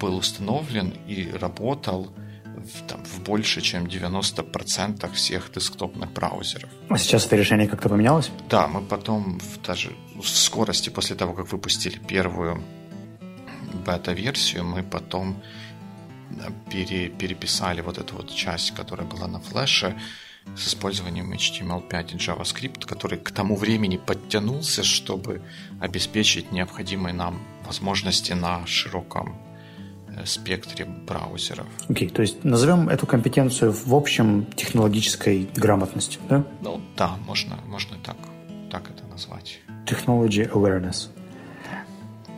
был 0.00 0.16
установлен 0.16 0.92
и 1.08 1.30
работал 1.30 2.12
в, 2.56 2.86
там, 2.86 3.04
в 3.04 3.22
больше, 3.22 3.60
чем 3.60 3.86
90% 3.86 5.12
всех 5.12 5.52
десктопных 5.52 6.12
браузеров. 6.12 6.70
А 6.88 6.98
сейчас 6.98 7.26
это 7.26 7.36
решение 7.36 7.68
как-то 7.68 7.88
поменялось? 7.88 8.30
Да, 8.48 8.66
мы 8.66 8.82
потом 8.82 9.38
в, 9.38 9.66
даже 9.66 9.92
в 10.14 10.26
скорости 10.26 10.90
после 10.90 11.16
того, 11.16 11.34
как 11.34 11.52
выпустили 11.52 11.98
первую 11.98 12.62
бета-версию, 13.86 14.64
мы 14.64 14.82
потом 14.82 15.42
пере, 16.70 17.08
переписали 17.08 17.80
вот 17.80 17.98
эту 17.98 18.16
вот 18.16 18.34
часть, 18.34 18.72
которая 18.72 19.06
была 19.06 19.26
на 19.26 19.40
флеше, 19.40 19.96
с 20.54 20.68
использованием 20.68 21.32
HTML5 21.32 22.14
и 22.14 22.16
JavaScript, 22.16 22.86
который 22.86 23.18
к 23.18 23.30
тому 23.30 23.56
времени 23.56 23.96
подтянулся, 23.96 24.84
чтобы 24.84 25.42
обеспечить 25.80 26.52
необходимые 26.52 27.14
нам 27.14 27.42
возможности 27.66 28.32
на 28.32 28.64
широком 28.66 29.36
э, 30.08 30.24
спектре 30.24 30.84
браузеров. 30.84 31.66
Окей, 31.88 32.08
okay, 32.08 32.12
то 32.12 32.22
есть 32.22 32.44
назовем 32.44 32.88
эту 32.88 33.06
компетенцию 33.06 33.72
в 33.72 33.94
общем 33.94 34.46
технологической 34.54 35.48
грамотности, 35.56 36.18
да? 36.28 36.44
Ну 36.62 36.80
да, 36.96 37.16
можно, 37.26 37.56
можно 37.66 37.96
так, 37.98 38.16
так 38.70 38.88
это 38.88 39.04
назвать. 39.08 39.58
Technology 39.84 40.48
awareness. 40.52 41.08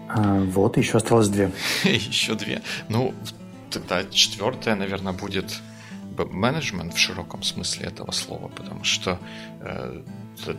А, 0.08 0.40
вот, 0.40 0.78
еще 0.78 0.96
осталось 0.96 1.28
две. 1.28 1.52
еще 1.84 2.34
две. 2.34 2.62
Ну, 2.88 3.14
тогда 3.70 4.04
четвертая, 4.04 4.74
наверное, 4.76 5.12
будет 5.12 5.60
менеджмент 6.16 6.94
в 6.94 6.98
широком 6.98 7.42
смысле 7.42 7.86
этого 7.86 8.10
слова, 8.10 8.48
потому 8.48 8.84
что 8.84 9.18
э, 9.60 10.02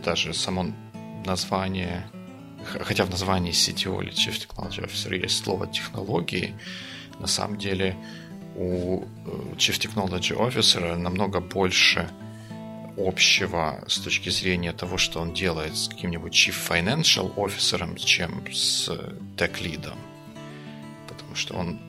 даже 0.04 0.32
само 0.32 0.66
название, 1.26 2.06
хотя 2.64 3.04
в 3.04 3.10
названии 3.10 3.52
CTO 3.52 4.02
или 4.02 4.12
Chief 4.12 4.32
Technology 4.32 4.86
Officer 4.86 5.14
есть 5.14 5.44
слово 5.44 5.66
технологии, 5.66 6.54
на 7.18 7.26
самом 7.26 7.58
деле 7.58 7.96
у 8.56 9.02
э, 9.02 9.54
Chief 9.56 9.78
Technology 9.78 10.36
Officer 10.36 10.96
намного 10.96 11.40
больше 11.40 12.08
общего 12.96 13.82
с 13.86 13.98
точки 13.98 14.30
зрения 14.30 14.72
того, 14.72 14.98
что 14.98 15.20
он 15.20 15.32
делает 15.32 15.76
с 15.76 15.88
каким-нибудь 15.88 16.34
chief 16.34 16.54
financial 16.68 17.34
officer, 17.36 17.98
чем 17.98 18.44
с 18.52 18.88
tech 19.36 19.62
лидом. 19.62 19.98
Потому 21.08 21.34
что 21.34 21.54
он 21.54 21.80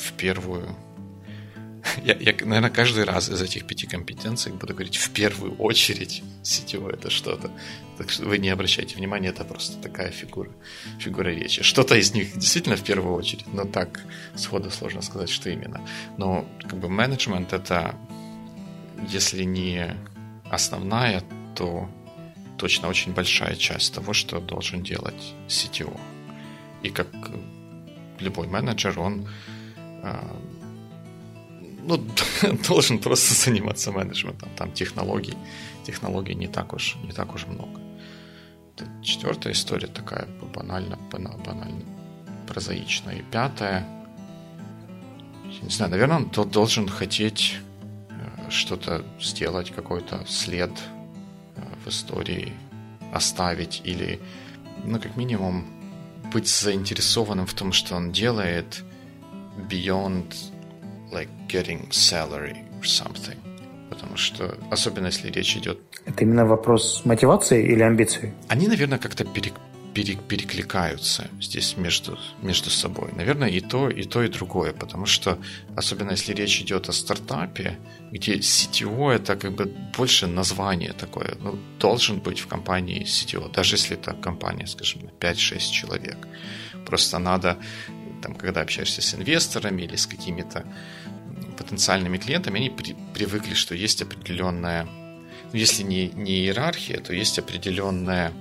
в 0.00 0.12
первую... 0.12 0.76
Я, 2.04 2.14
я, 2.14 2.34
наверное, 2.44 2.70
каждый 2.70 3.04
раз 3.04 3.30
из 3.30 3.40
этих 3.40 3.66
пяти 3.66 3.86
компетенций 3.86 4.52
буду 4.52 4.74
говорить 4.74 4.96
в 4.96 5.10
первую 5.10 5.56
очередь 5.56 6.22
CTO 6.42 6.92
это 6.92 7.10
что-то. 7.10 7.50
Так 7.96 8.10
что 8.10 8.26
вы 8.26 8.38
не 8.38 8.50
обращайте 8.50 8.96
внимания, 8.96 9.28
это 9.28 9.44
просто 9.44 9.78
такая 9.78 10.10
фигура, 10.10 10.50
фигура 10.98 11.28
речи. 11.28 11.62
Что-то 11.62 11.96
из 11.96 12.12
них 12.14 12.34
действительно 12.34 12.76
в 12.76 12.84
первую 12.84 13.14
очередь, 13.14 13.46
но 13.52 13.64
так 13.64 14.00
сходу 14.36 14.70
сложно 14.70 15.02
сказать, 15.02 15.30
что 15.30 15.50
именно. 15.50 15.80
Но 16.18 16.46
как 16.62 16.78
бы 16.78 16.88
менеджмент 16.88 17.52
это, 17.52 17.94
если 19.08 19.44
не 19.44 19.96
основная, 20.50 21.22
то 21.56 21.88
точно 22.58 22.88
очень 22.88 23.12
большая 23.12 23.56
часть 23.56 23.94
того, 23.94 24.12
что 24.12 24.38
должен 24.38 24.82
делать 24.82 25.34
CTO. 25.48 25.98
И 26.82 26.90
как 26.90 27.08
любой 28.18 28.46
менеджер, 28.48 28.98
он 29.00 29.26
ну, 31.82 32.00
должен 32.68 32.98
просто 32.98 33.34
заниматься 33.34 33.92
менеджментом. 33.92 34.48
Там 34.56 34.72
технологий, 34.72 35.36
технологий 35.86 36.34
не 36.34 36.48
так 36.48 36.72
уж, 36.72 36.96
не 37.04 37.12
так 37.12 37.34
уж 37.34 37.46
много. 37.46 37.80
Это 38.76 38.86
четвертая 39.02 39.52
история 39.52 39.88
такая 39.88 40.26
банально, 40.54 40.96
банально 41.12 41.84
прозаичная. 42.46 43.16
И 43.16 43.22
пятая, 43.22 43.86
не 45.62 45.70
знаю, 45.70 45.90
наверное, 45.90 46.16
он 46.16 46.50
должен 46.50 46.88
хотеть 46.88 47.56
что-то 48.50 49.04
сделать, 49.20 49.70
какой-то 49.70 50.24
след 50.26 50.70
э, 51.56 51.62
в 51.84 51.88
истории 51.88 52.52
оставить 53.12 53.80
или, 53.84 54.20
ну, 54.84 55.00
как 55.00 55.16
минимум, 55.16 55.64
быть 56.32 56.48
заинтересованным 56.48 57.46
в 57.46 57.54
том, 57.54 57.72
что 57.72 57.96
он 57.96 58.12
делает 58.12 58.84
beyond 59.68 60.34
like 61.12 61.28
getting 61.48 61.90
salary 61.90 62.56
or 62.78 62.84
something. 62.84 63.36
Потому 63.90 64.16
что, 64.16 64.56
особенно 64.70 65.06
если 65.06 65.30
речь 65.30 65.56
идет... 65.56 65.78
Это 66.06 66.24
именно 66.24 66.46
вопрос 66.46 67.02
мотивации 67.04 67.72
или 67.72 67.82
амбиции? 67.82 68.32
Они, 68.48 68.68
наверное, 68.68 68.98
как-то 68.98 69.24
пере, 69.24 69.52
пере, 69.94 70.16
перекликаются 70.16 71.28
здесь 71.40 71.76
между, 71.76 72.18
между 72.42 72.70
собой. 72.70 73.10
Наверное, 73.16 73.48
и 73.48 73.60
то, 73.60 73.90
и 73.90 74.04
то, 74.04 74.22
и 74.22 74.28
другое, 74.28 74.72
потому 74.72 75.06
что, 75.06 75.38
особенно 75.76 76.12
если 76.12 76.32
речь 76.34 76.60
идет 76.60 76.88
о 76.88 76.92
стартапе, 76.92 77.78
где 78.12 78.36
CTO 78.36 79.10
это 79.10 79.36
как 79.36 79.52
бы 79.52 79.66
больше 79.96 80.26
название 80.26 80.92
такое, 80.92 81.34
ну, 81.40 81.58
должен 81.78 82.20
быть 82.20 82.40
в 82.40 82.46
компании 82.46 83.04
CTO, 83.04 83.52
даже 83.52 83.76
если 83.76 83.96
это 83.96 84.12
компания, 84.12 84.66
скажем, 84.66 85.02
5-6 85.20 85.58
человек. 85.72 86.16
Просто 86.86 87.18
надо, 87.18 87.56
там, 88.22 88.34
когда 88.34 88.60
общаешься 88.60 89.02
с 89.02 89.14
инвесторами 89.14 89.82
или 89.82 89.96
с 89.96 90.06
какими-то 90.06 90.64
потенциальными 91.58 92.18
клиентами, 92.18 92.58
они 92.58 92.70
при, 92.70 92.96
привыкли, 93.14 93.54
что 93.54 93.74
есть 93.74 94.02
определенная, 94.02 94.84
ну, 94.84 95.58
если 95.58 95.82
не, 95.82 96.08
не 96.08 96.32
иерархия, 96.32 97.00
то 97.00 97.12
есть 97.12 97.38
определенная 97.38 98.32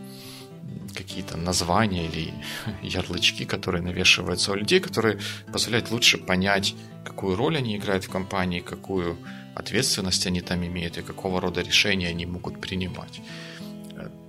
какие-то 0.96 1.38
названия 1.38 2.06
или 2.06 2.34
ярлычки, 2.82 3.46
которые 3.46 3.82
навешиваются 3.82 4.52
у 4.52 4.56
людей, 4.56 4.80
которые 4.80 5.20
позволяют 5.52 5.92
лучше 5.92 6.18
понять, 6.18 6.76
какую 7.06 7.36
роль 7.36 7.58
они 7.58 7.76
играют 7.76 8.06
в 8.06 8.10
компании, 8.10 8.60
какую 8.60 9.18
ответственность 9.56 10.28
они 10.28 10.42
там 10.42 10.66
имеют 10.66 10.98
и 10.98 11.02
какого 11.02 11.42
рода 11.42 11.62
решения 11.62 12.08
они 12.08 12.26
могут 12.26 12.62
принимать, 12.62 13.22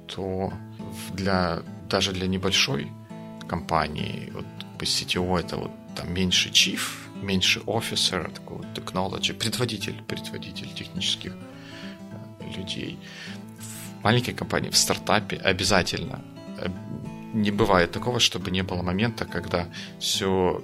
то 0.07 0.52
для, 1.14 1.62
даже 1.88 2.12
для 2.12 2.26
небольшой 2.26 2.88
компании, 3.49 4.30
вот 4.35 4.47
по 4.81 4.85
CTO 4.85 5.39
это 5.39 5.57
вот 5.57 5.71
там 5.95 6.15
меньше 6.15 6.49
chief, 6.49 6.81
меньше 7.23 7.61
officer, 7.67 8.33
такой 8.33 8.57
вот 8.57 8.67
technology, 8.75 9.35
предводитель, 9.35 10.03
предводитель 10.07 10.73
технических 10.75 11.33
э, 11.33 12.57
людей. 12.57 12.99
В 13.59 14.05
маленькой 14.05 14.33
компании, 14.33 14.71
в 14.71 14.77
стартапе 14.77 15.37
обязательно 15.37 16.21
не 17.35 17.51
бывает 17.51 17.93
такого, 17.93 18.21
чтобы 18.21 18.51
не 18.51 18.63
было 18.63 18.83
момента, 18.83 19.25
когда 19.27 19.67
все 19.99 20.63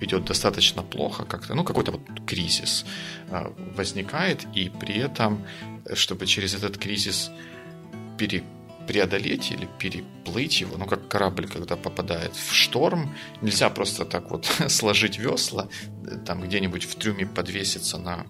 идет 0.00 0.24
достаточно 0.24 0.82
плохо, 0.82 1.24
как-то, 1.24 1.54
ну, 1.54 1.64
какой-то 1.64 1.92
вот 1.92 2.00
кризис 2.26 2.84
а, 3.30 3.52
возникает, 3.76 4.46
и 4.54 4.68
при 4.68 4.98
этом, 4.98 5.44
чтобы 5.94 6.26
через 6.26 6.54
этот 6.54 6.78
кризис 6.78 7.30
пере, 8.18 8.42
преодолеть 8.86 9.50
или 9.50 9.68
переплыть 9.78 10.60
его, 10.60 10.76
ну, 10.76 10.86
как 10.86 11.08
корабль, 11.08 11.46
когда 11.46 11.76
попадает 11.76 12.34
в 12.34 12.52
шторм, 12.52 13.14
нельзя 13.42 13.70
просто 13.70 14.04
так 14.04 14.30
вот 14.30 14.46
сложить 14.68 15.18
весла, 15.18 15.68
там 16.24 16.42
где-нибудь 16.42 16.84
в 16.84 16.94
трюме 16.94 17.26
подвеситься 17.26 17.98
на 17.98 18.26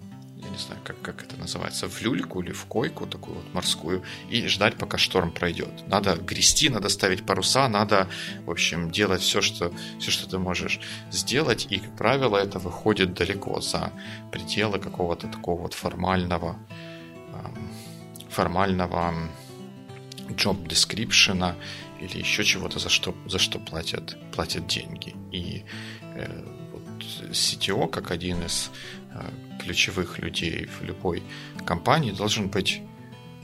я 0.47 0.49
не 0.49 0.57
знаю, 0.57 0.79
как, 0.83 1.01
как 1.01 1.23
это 1.23 1.35
называется, 1.35 1.89
в 1.89 2.01
люльку 2.01 2.41
или 2.41 2.51
в 2.51 2.65
койку 2.65 3.05
такую 3.07 3.37
вот 3.37 3.53
морскую 3.53 4.03
и 4.29 4.47
ждать, 4.47 4.75
пока 4.75 4.97
шторм 4.97 5.31
пройдет. 5.31 5.87
Надо 5.87 6.15
грести, 6.15 6.69
надо 6.69 6.89
ставить 6.89 7.25
паруса, 7.25 7.67
надо, 7.67 8.07
в 8.45 8.51
общем, 8.51 8.91
делать 8.91 9.21
все, 9.21 9.41
что, 9.41 9.73
все, 9.99 10.11
что 10.11 10.29
ты 10.29 10.37
можешь 10.37 10.79
сделать. 11.11 11.67
И, 11.69 11.79
как 11.79 11.97
правило, 11.97 12.37
это 12.37 12.59
выходит 12.59 13.13
далеко 13.13 13.61
за 13.61 13.91
пределы 14.31 14.79
какого-то 14.79 15.27
такого 15.27 15.63
вот 15.63 15.73
формального, 15.73 16.57
формального 18.29 19.13
job 20.35 20.67
description 20.67 21.55
или 21.99 22.19
еще 22.19 22.43
чего-то, 22.43 22.79
за 22.79 22.89
что, 22.89 23.15
за 23.25 23.39
что 23.39 23.59
платят, 23.59 24.17
платят 24.31 24.67
деньги. 24.67 25.15
И 25.31 25.63
э, 26.01 26.43
вот 26.71 27.31
CTO, 27.31 27.89
как 27.89 28.11
один 28.11 28.43
из 28.43 28.71
э, 29.13 29.29
ключевых 29.59 30.19
людей 30.19 30.67
в 30.67 30.83
любой 30.83 31.23
компании 31.65 32.11
должен 32.11 32.49
быть 32.49 32.81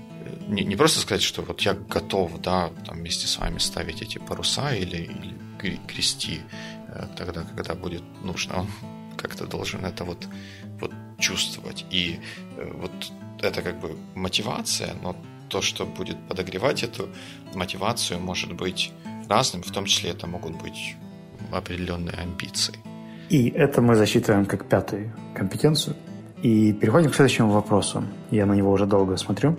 э, 0.10 0.46
не, 0.48 0.64
не 0.64 0.76
просто 0.76 1.00
сказать, 1.00 1.24
что 1.24 1.42
вот 1.42 1.62
я 1.62 1.74
готов, 1.74 2.40
да, 2.42 2.70
там 2.86 2.98
вместе 2.98 3.28
с 3.28 3.38
вами 3.38 3.58
ставить 3.58 4.02
эти 4.02 4.20
паруса 4.20 4.74
или, 4.76 4.98
или 4.98 5.80
грести 5.88 6.42
э, 6.88 7.08
тогда, 7.18 7.44
когда 7.44 7.76
будет 7.76 8.04
нужно. 8.24 8.62
Он 8.62 8.68
как-то 9.18 9.46
должен 9.48 9.86
это 9.86 10.04
вот, 10.04 10.28
вот 10.80 10.92
чувствовать. 11.20 11.86
И 11.90 12.20
э, 12.58 12.72
вот 12.76 12.92
это 13.42 13.62
как 13.62 13.80
бы 13.80 13.98
мотивация, 14.16 14.94
но 15.02 15.16
то, 15.54 15.62
что 15.62 15.86
будет 15.86 16.18
подогревать 16.28 16.84
эту 16.84 17.10
мотивацию, 17.54 18.20
может 18.20 18.54
быть 18.54 18.92
разным, 19.30 19.62
в 19.62 19.72
том 19.72 19.86
числе 19.86 20.10
это 20.10 20.26
могут 20.26 20.60
быть 20.64 20.96
определенные 21.52 22.16
амбиции. 22.16 22.74
И 23.30 23.50
это 23.50 23.82
мы 23.82 23.96
засчитываем 23.96 24.46
как 24.46 24.66
пятую 24.66 25.12
компетенцию. 25.36 25.96
И 26.42 26.74
переходим 26.74 27.12
к 27.12 27.16
следующему 27.16 27.52
вопросу. 27.52 28.04
Я 28.32 28.48
на 28.48 28.54
него 28.54 28.72
уже 28.72 28.88
долго 28.88 29.16
смотрю. 29.18 29.56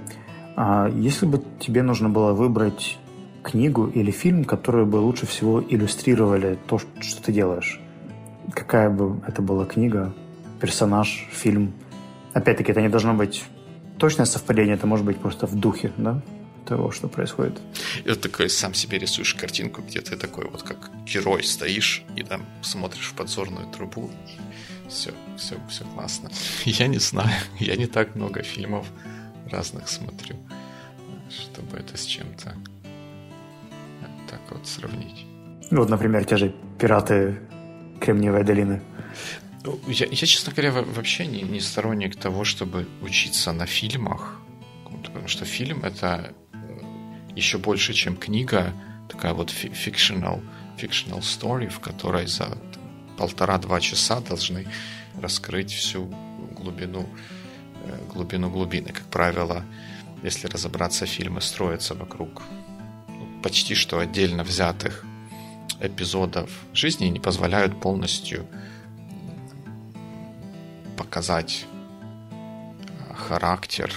А 0.57 0.89
если 0.89 1.27
бы 1.27 1.41
тебе 1.61 1.83
нужно 1.83 2.09
было 2.09 2.33
выбрать 2.33 2.99
книгу 3.45 3.87
или 3.87 4.11
фильм, 4.11 4.45
которые 4.45 4.85
бы 4.87 4.97
лучше 4.97 5.27
всего 5.27 5.63
иллюстрировали 5.63 6.59
то, 6.67 6.79
что 6.79 7.23
ты 7.23 7.33
делаешь, 7.33 7.81
какая 8.53 8.91
бы 8.91 9.21
это 9.29 9.43
была 9.43 9.65
книга, 9.65 10.13
персонаж, 10.61 11.29
фильм? 11.31 11.73
Опять-таки, 12.33 12.73
это 12.73 12.83
не 12.83 12.89
должно 12.89 13.15
быть 13.15 13.45
точное 13.99 14.27
совпадение, 14.27 14.75
это 14.75 14.87
может 14.87 15.07
быть 15.07 15.19
просто 15.19 15.47
в 15.47 15.55
духе, 15.55 15.93
да? 15.97 16.21
того, 16.67 16.91
что 16.91 17.09
происходит. 17.09 17.61
И 18.05 18.09
вот 18.09 18.23
такой 18.23 18.49
сам 18.49 18.73
себе 18.73 18.99
рисуешь 18.99 19.35
картинку, 19.35 19.83
где 19.83 20.01
ты 20.01 20.17
такой 20.17 20.49
вот 20.49 20.63
как 20.63 20.91
герой 21.05 21.45
стоишь 21.45 22.03
и 22.17 22.23
там 22.23 22.47
смотришь 22.63 23.09
в 23.11 23.15
подзорную 23.15 23.67
трубу 23.71 24.11
все, 24.89 25.13
все, 25.37 25.57
все 25.69 25.85
классно. 25.85 26.31
Я 26.65 26.87
не 26.87 26.99
знаю, 26.99 27.31
я 27.59 27.77
не 27.77 27.87
так 27.87 28.15
много 28.15 28.43
фильмов 28.43 28.87
разных 29.51 29.89
смотрю, 29.89 30.37
чтобы 31.29 31.77
это 31.77 31.97
с 31.97 32.05
чем-то 32.05 32.55
так 34.31 34.41
вот 34.51 34.67
сравнить. 34.67 35.27
Ну, 35.71 35.81
вот, 35.81 35.91
например, 35.91 36.25
те 36.25 36.37
же 36.37 36.55
«Пираты 36.79 37.39
Кремниевой 38.01 38.45
долины». 38.45 38.81
Я, 39.87 40.07
я, 40.07 40.27
честно 40.27 40.53
говоря, 40.53 40.73
вообще 40.73 41.27
не, 41.27 41.41
не 41.43 41.61
сторонник 41.61 42.17
того, 42.17 42.45
чтобы 42.45 42.87
учиться 43.01 43.53
на 43.53 43.65
фильмах, 43.65 44.39
потому 45.03 45.27
что 45.29 45.47
фильм— 45.47 45.83
это 45.85 46.35
э, 46.53 46.59
еще 47.35 47.57
больше, 47.57 47.95
чем 47.95 48.17
книга, 48.17 48.75
такая 49.09 49.33
вот 49.33 49.51
fictional, 49.51 50.43
fictional 50.77 51.21
story, 51.21 51.69
в 51.69 51.81
которой 51.81 52.27
за 52.27 52.59
полтора-два 53.17 53.81
часа 53.81 54.21
должны 54.21 54.67
раскрыть 55.19 55.73
всю 55.73 56.13
глубину, 56.53 57.09
э, 57.85 57.99
глубину 58.13 58.51
глубины. 58.51 58.93
Как 58.93 59.07
правило, 59.07 59.65
если 60.23 60.47
разобраться, 60.47 61.07
фильмы 61.07 61.41
строятся 61.41 61.95
вокруг 61.95 62.43
ну, 63.09 63.41
почти 63.43 63.75
что 63.75 63.99
отдельно 63.99 64.45
взятых 64.45 65.07
эпизодов 65.81 66.51
жизни 66.75 67.07
и 67.07 67.11
не 67.11 67.21
позволяют 67.21 67.81
полностью 67.81 68.47
показать 71.05 71.67
э, 72.31 73.15
характер 73.15 73.93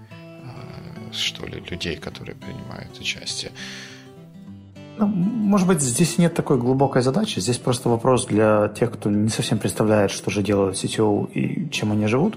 э, 0.00 1.12
что 1.12 1.46
ли, 1.46 1.62
людей, 1.70 1.96
которые 1.96 2.34
принимают 2.34 2.98
участие. 2.98 3.52
Ну, 4.98 5.06
может 5.06 5.66
быть, 5.66 5.80
здесь 5.80 6.18
нет 6.18 6.34
такой 6.34 6.58
глубокой 6.58 7.02
задачи. 7.02 7.40
Здесь 7.40 7.56
просто 7.56 7.88
вопрос 7.88 8.26
для 8.26 8.68
тех, 8.68 8.92
кто 8.92 9.10
не 9.10 9.30
совсем 9.30 9.58
представляет, 9.58 10.10
что 10.10 10.30
же 10.30 10.42
делают 10.42 10.76
CTO 10.76 11.32
и 11.32 11.70
чем 11.70 11.92
они 11.92 12.06
живут, 12.06 12.36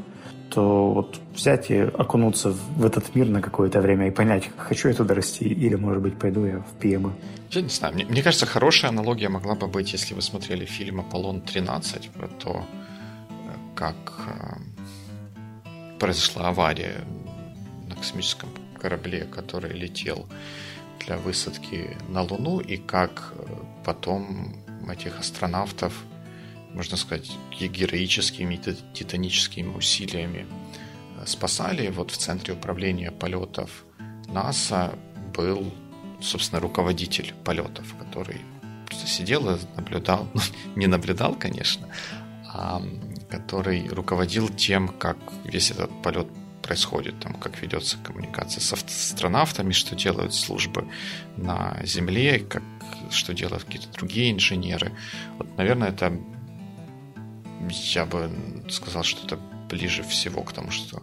то 0.49 0.93
вот 0.93 1.19
взять 1.35 1.71
и 1.71 1.79
окунуться 1.79 2.51
в 2.51 2.85
этот 2.85 3.15
мир 3.15 3.27
на 3.27 3.41
какое-то 3.41 3.81
время 3.81 4.07
и 4.07 4.11
понять, 4.11 4.49
хочу 4.55 4.87
я 4.87 4.93
туда 4.93 5.15
расти, 5.15 5.45
или, 5.45 5.75
может 5.75 6.01
быть, 6.01 6.17
пойду 6.17 6.45
я 6.45 6.59
в 6.59 6.81
PM. 6.81 7.11
Я 7.51 7.61
не 7.61 7.69
знаю. 7.69 7.95
Мне, 7.95 8.05
мне 8.05 8.21
кажется, 8.21 8.45
хорошая 8.45 8.91
аналогия 8.91 9.29
могла 9.29 9.55
бы 9.55 9.67
быть, 9.67 9.91
если 9.93 10.13
вы 10.13 10.21
смотрели 10.21 10.65
фильм 10.65 10.99
«Аполлон-13» 11.01 12.11
про 12.17 12.27
то, 12.27 12.63
как 13.75 13.95
э, 14.27 15.97
произошла 15.99 16.49
авария 16.49 17.03
на 17.87 17.95
космическом 17.95 18.49
корабле, 18.79 19.25
который 19.25 19.73
летел 19.73 20.27
для 21.05 21.17
высадки 21.17 21.97
на 22.09 22.21
Луну 22.21 22.59
и 22.59 22.77
как 22.77 23.33
э, 23.35 23.45
потом 23.85 24.55
этих 24.89 25.19
астронавтов, 25.19 25.93
можно 26.73 26.97
сказать, 26.97 27.31
героическими 27.59 28.59
титаническими 28.93 29.75
усилиями 29.75 30.45
э, 31.17 31.25
спасали. 31.25 31.89
Вот 31.89 32.11
в 32.11 32.17
центре 32.17 32.53
управления 32.53 33.11
полетов 33.11 33.85
НАСА 34.27 34.93
был, 35.33 35.73
собственно, 36.21 36.61
руководитель 36.61 37.33
полетов, 37.43 37.95
который 37.97 38.41
просто 38.85 39.07
сидел 39.07 39.49
и 39.49 39.59
наблюдал, 39.75 40.27
не 40.75 40.87
наблюдал, 40.87 41.35
конечно, 41.35 41.87
а 42.45 42.81
который 43.33 43.87
руководил 43.87 44.47
тем, 44.47 44.87
как 44.87 45.17
весь 45.43 45.71
этот 45.71 45.89
полет 46.03 46.27
происходит, 46.61 47.19
там, 47.19 47.33
как 47.33 47.61
ведется 47.61 47.97
коммуникация 48.03 48.61
с 48.61 48.73
астронавтами, 48.73 49.73
что 49.73 49.95
делают 49.95 50.35
службы 50.35 50.87
на 51.35 51.79
Земле, 51.83 52.39
как, 52.39 52.63
что 53.09 53.33
делают 53.33 53.63
какие-то 53.63 53.91
другие 53.91 54.31
инженеры. 54.31 54.91
Вот, 55.39 55.57
наверное, 55.57 55.89
это 55.89 56.15
я 57.69 58.05
бы 58.05 58.29
сказал, 58.69 59.03
что 59.03 59.25
это 59.25 59.39
ближе 59.67 60.03
всего 60.03 60.43
к 60.43 60.53
тому, 60.53 60.69
что 60.69 61.01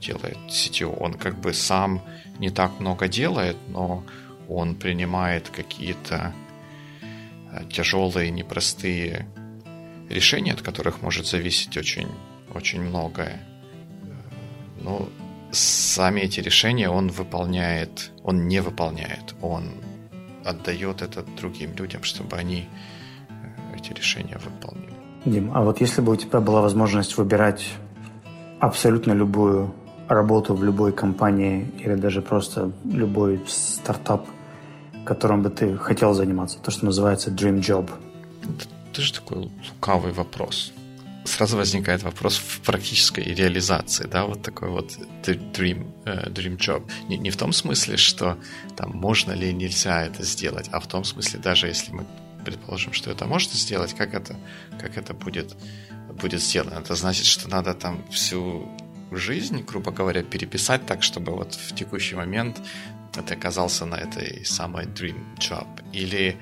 делает 0.00 0.38
CTO. 0.48 0.96
Он 0.98 1.14
как 1.14 1.38
бы 1.38 1.52
сам 1.52 2.00
не 2.38 2.48
так 2.48 2.80
много 2.80 3.08
делает, 3.08 3.56
но 3.68 4.04
он 4.48 4.74
принимает 4.74 5.50
какие-то 5.50 6.32
э, 7.52 7.64
тяжелые, 7.70 8.30
непростые 8.30 9.26
решения, 10.12 10.52
от 10.52 10.62
которых 10.62 11.02
может 11.02 11.26
зависеть 11.26 11.76
очень, 11.76 12.08
очень 12.54 12.80
многое. 12.82 13.40
Но 14.80 15.08
сами 15.50 16.20
эти 16.20 16.40
решения 16.40 16.88
он 16.88 17.08
выполняет, 17.08 18.10
он 18.22 18.48
не 18.48 18.60
выполняет, 18.60 19.34
он 19.42 19.64
отдает 20.44 21.02
это 21.02 21.24
другим 21.40 21.74
людям, 21.76 22.02
чтобы 22.02 22.36
они 22.36 22.68
э, 23.28 23.76
эти 23.76 23.92
решения 23.92 24.38
выполнили. 24.44 24.92
Дим, 25.24 25.52
а 25.54 25.62
вот 25.62 25.80
если 25.80 26.00
бы 26.00 26.12
у 26.12 26.16
тебя 26.16 26.40
была 26.40 26.60
возможность 26.60 27.16
выбирать 27.16 27.64
абсолютно 28.58 29.12
любую 29.12 29.72
работу 30.08 30.54
в 30.54 30.64
любой 30.64 30.92
компании 30.92 31.70
или 31.78 31.94
даже 31.94 32.22
просто 32.22 32.72
любой 32.84 33.40
стартап, 33.46 34.26
которым 35.04 35.42
бы 35.42 35.50
ты 35.50 35.76
хотел 35.76 36.14
заниматься, 36.14 36.58
то, 36.58 36.70
что 36.70 36.86
называется 36.86 37.30
dream 37.30 37.60
job? 37.60 37.88
Это 38.92 39.00
же 39.00 39.12
такой 39.14 39.38
лукавый 39.38 40.12
вопрос 40.12 40.72
сразу 41.24 41.56
возникает 41.56 42.02
вопрос 42.02 42.36
в 42.36 42.60
практической 42.60 43.24
реализации, 43.24 44.06
да, 44.06 44.24
вот 44.24 44.42
такой 44.42 44.68
вот 44.68 44.98
dream, 45.22 45.90
э, 46.04 46.28
dream 46.28 46.58
job. 46.58 46.90
Не, 47.08 47.16
не 47.16 47.30
в 47.30 47.36
том 47.36 47.52
смысле, 47.52 47.96
что 47.96 48.36
там 48.76 48.90
можно 48.90 49.32
ли 49.32 49.52
нельзя 49.54 50.04
это 50.04 50.24
сделать, 50.24 50.68
а 50.72 50.80
в 50.80 50.86
том 50.86 51.04
смысле, 51.04 51.40
даже 51.40 51.68
если 51.68 51.92
мы 51.92 52.04
предположим, 52.44 52.92
что 52.92 53.10
это 53.10 53.24
можно 53.24 53.54
сделать, 53.54 53.94
как 53.94 54.14
это, 54.14 54.36
как 54.80 54.98
это 54.98 55.14
будет, 55.14 55.56
будет 56.20 56.42
сделано. 56.42 56.80
Это 56.80 56.96
значит, 56.96 57.26
что 57.26 57.48
надо 57.48 57.72
там 57.72 58.04
всю 58.10 58.68
жизнь, 59.12 59.62
грубо 59.62 59.92
говоря, 59.92 60.22
переписать 60.22 60.84
так, 60.86 61.02
чтобы 61.02 61.32
вот 61.32 61.54
в 61.54 61.74
текущий 61.74 62.16
момент 62.16 62.60
ты 63.12 63.34
оказался 63.34 63.86
на 63.86 63.96
этой 63.96 64.44
самой 64.44 64.86
dream 64.86 65.36
job. 65.38 65.66
Или 65.92 66.36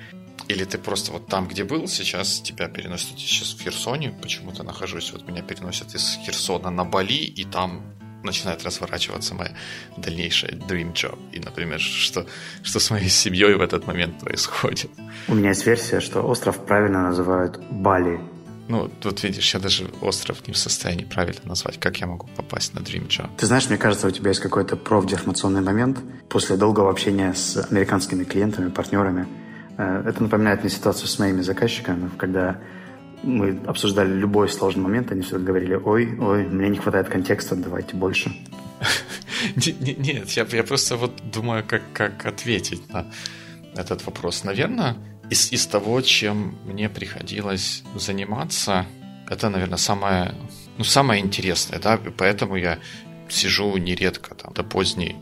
Или 0.47 0.63
ты 0.63 0.77
просто 0.77 1.11
вот 1.11 1.27
там, 1.27 1.47
где 1.47 1.63
был, 1.63 1.87
сейчас 1.87 2.41
тебя 2.41 2.67
переносят. 2.67 3.19
Сейчас 3.19 3.53
в 3.53 3.61
Херсоне 3.61 4.11
почему-то 4.21 4.63
нахожусь. 4.63 5.11
Вот 5.13 5.27
меня 5.27 5.41
переносят 5.41 5.95
из 5.95 6.17
Херсона 6.25 6.69
на 6.69 6.83
Бали, 6.83 7.13
и 7.13 7.45
там 7.45 7.81
начинает 8.23 8.63
разворачиваться 8.63 9.35
моя 9.35 9.55
дальнейшая 9.97 10.51
dream 10.51 10.93
job. 10.93 11.17
И, 11.31 11.39
например, 11.39 11.79
что, 11.79 12.25
что 12.63 12.79
с 12.79 12.91
моей 12.91 13.09
семьей 13.09 13.55
в 13.55 13.61
этот 13.61 13.87
момент 13.87 14.19
происходит. 14.19 14.91
У 15.27 15.33
меня 15.33 15.49
есть 15.49 15.65
версия, 15.65 15.99
что 15.99 16.21
остров 16.21 16.65
правильно 16.65 17.01
называют 17.01 17.59
Бали. 17.69 18.19
Ну, 18.67 18.89
тут 19.01 19.23
видишь, 19.23 19.53
я 19.53 19.59
даже 19.59 19.89
остров 20.01 20.47
не 20.47 20.53
в 20.53 20.57
состоянии 20.57 21.03
правильно 21.03 21.41
назвать. 21.43 21.77
Как 21.79 21.97
я 21.97 22.07
могу 22.07 22.27
попасть 22.37 22.73
на 22.73 22.79
Dream 22.79 23.07
Job? 23.07 23.29
Ты 23.37 23.45
знаешь, 23.45 23.67
мне 23.67 23.77
кажется, 23.77 24.07
у 24.07 24.11
тебя 24.11 24.29
есть 24.29 24.39
какой-то 24.39 24.77
профдеформационный 24.77 25.61
момент 25.61 25.99
после 26.29 26.55
долгого 26.55 26.89
общения 26.89 27.33
с 27.33 27.57
американскими 27.69 28.23
клиентами, 28.23 28.69
партнерами. 28.69 29.27
Э, 29.81 30.03
это 30.05 30.21
напоминает 30.21 30.61
мне 30.61 30.69
ситуацию 30.69 31.07
с 31.07 31.17
моими 31.19 31.41
заказчиками, 31.41 32.11
когда 32.17 32.59
мы 33.23 33.59
обсуждали 33.65 34.13
любой 34.13 34.47
сложный 34.49 34.83
момент, 34.83 35.11
они 35.11 35.21
всегда 35.21 35.39
говорили, 35.39 35.75
ой, 35.75 36.17
ой, 36.19 36.47
мне 36.47 36.69
не 36.69 36.77
хватает 36.77 37.09
контекста, 37.09 37.55
давайте 37.55 37.95
больше. 37.95 38.31
Нет, 39.55 40.29
я, 40.29 40.63
просто 40.63 40.97
вот 40.97 41.11
думаю, 41.31 41.63
как, 41.67 41.81
как 41.93 42.25
ответить 42.25 42.81
на 42.93 43.05
этот 43.75 44.05
вопрос. 44.05 44.43
Наверное, 44.43 44.95
из, 45.29 45.51
из 45.51 45.65
того, 45.65 46.01
чем 46.01 46.55
мне 46.65 46.89
приходилось 46.89 47.83
заниматься, 47.95 48.85
это, 49.29 49.49
наверное, 49.49 49.77
самое, 49.77 50.33
ну, 50.77 50.83
самое 50.83 51.21
интересное, 51.23 51.79
да, 51.79 51.99
поэтому 52.17 52.55
я 52.55 52.77
сижу 53.29 53.77
нередко 53.77 54.35
там 54.35 54.53
до 54.53 54.63
поздней 54.63 55.15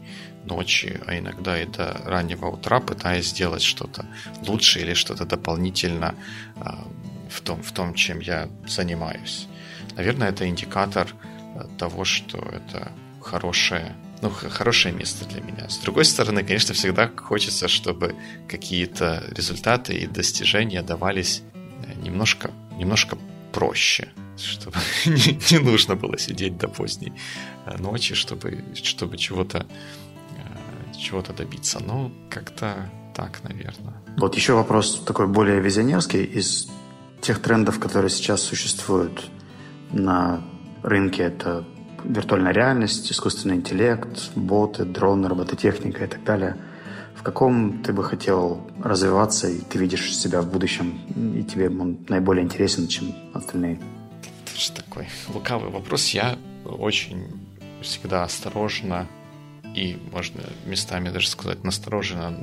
ночи, 0.49 0.99
а 1.05 1.17
иногда 1.17 1.61
и 1.61 1.65
до 1.65 2.01
раннего 2.05 2.47
утра, 2.47 2.79
пытаясь 2.79 3.27
сделать 3.29 3.61
что-то 3.61 4.05
лучше 4.47 4.81
или 4.81 4.93
что-то 4.93 5.25
дополнительно 5.25 6.15
а, 6.55 6.87
в 7.29 7.41
том, 7.41 7.61
в 7.61 7.71
том, 7.71 7.93
чем 7.93 8.19
я 8.19 8.49
занимаюсь. 8.67 9.47
Наверное, 9.95 10.29
это 10.29 10.47
индикатор 10.47 11.07
э, 11.55 11.65
того, 11.77 12.05
что 12.05 12.37
это 12.37 12.91
хорошее, 13.21 13.95
ну, 14.21 14.29
хорошее 14.29 14.93
место 14.93 15.25
для 15.25 15.41
меня. 15.41 15.69
С 15.69 15.77
другой 15.77 16.05
стороны, 16.05 16.43
конечно, 16.43 16.73
всегда 16.73 17.07
хочется, 17.07 17.67
чтобы 17.67 18.15
какие-то 18.47 19.23
результаты 19.31 19.93
и 19.93 20.07
достижения 20.07 20.81
давались 20.81 21.43
э, 21.53 21.93
немножко, 22.01 22.51
немножко 22.77 23.17
проще, 23.51 24.09
чтобы 24.37 24.77
не, 25.05 25.39
не 25.51 25.59
нужно 25.59 25.95
было 25.95 26.17
сидеть 26.17 26.57
до 26.57 26.67
поздней 26.67 27.13
э, 27.65 27.77
ночи, 27.77 28.15
чтобы, 28.15 28.63
чтобы 28.73 29.17
чего-то 29.17 29.65
чего-то 30.99 31.33
добиться. 31.33 31.79
Ну, 31.85 32.11
как-то 32.29 32.89
так, 33.15 33.41
наверное. 33.43 33.93
Вот 34.17 34.35
еще 34.35 34.53
вопрос 34.53 35.01
такой 35.05 35.27
более 35.27 35.59
визионерский 35.59 36.23
из 36.23 36.69
тех 37.21 37.41
трендов, 37.41 37.79
которые 37.79 38.09
сейчас 38.09 38.41
существуют 38.41 39.29
на 39.91 40.41
рынке, 40.83 41.23
это 41.23 41.65
виртуальная 42.03 42.53
реальность, 42.53 43.11
искусственный 43.11 43.55
интеллект, 43.55 44.31
боты, 44.35 44.85
дроны, 44.85 45.27
робототехника 45.27 46.05
и 46.05 46.07
так 46.07 46.23
далее. 46.23 46.57
В 47.15 47.23
каком 47.23 47.83
ты 47.83 47.91
бы 47.91 48.03
хотел 48.03 48.65
развиваться, 48.81 49.49
и 49.49 49.59
ты 49.59 49.77
видишь 49.77 50.15
себя 50.15 50.41
в 50.41 50.49
будущем, 50.49 50.99
и 51.35 51.43
тебе 51.43 51.67
он 51.69 52.05
наиболее 52.07 52.45
интересен, 52.45 52.87
чем 52.87 53.13
остальные? 53.33 53.81
Это 54.21 54.57
же 54.57 54.71
такой 54.71 55.07
лукавый 55.33 55.69
вопрос. 55.69 56.07
Я 56.09 56.37
очень 56.65 57.27
всегда 57.81 58.23
осторожно 58.23 59.07
и, 59.75 59.97
можно 60.11 60.41
местами 60.65 61.09
даже 61.09 61.27
сказать, 61.27 61.63
настороженно 61.63 62.35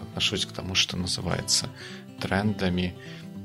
отношусь 0.00 0.46
к 0.46 0.52
тому, 0.52 0.74
что 0.74 0.96
называется 0.96 1.68
трендами, 2.20 2.94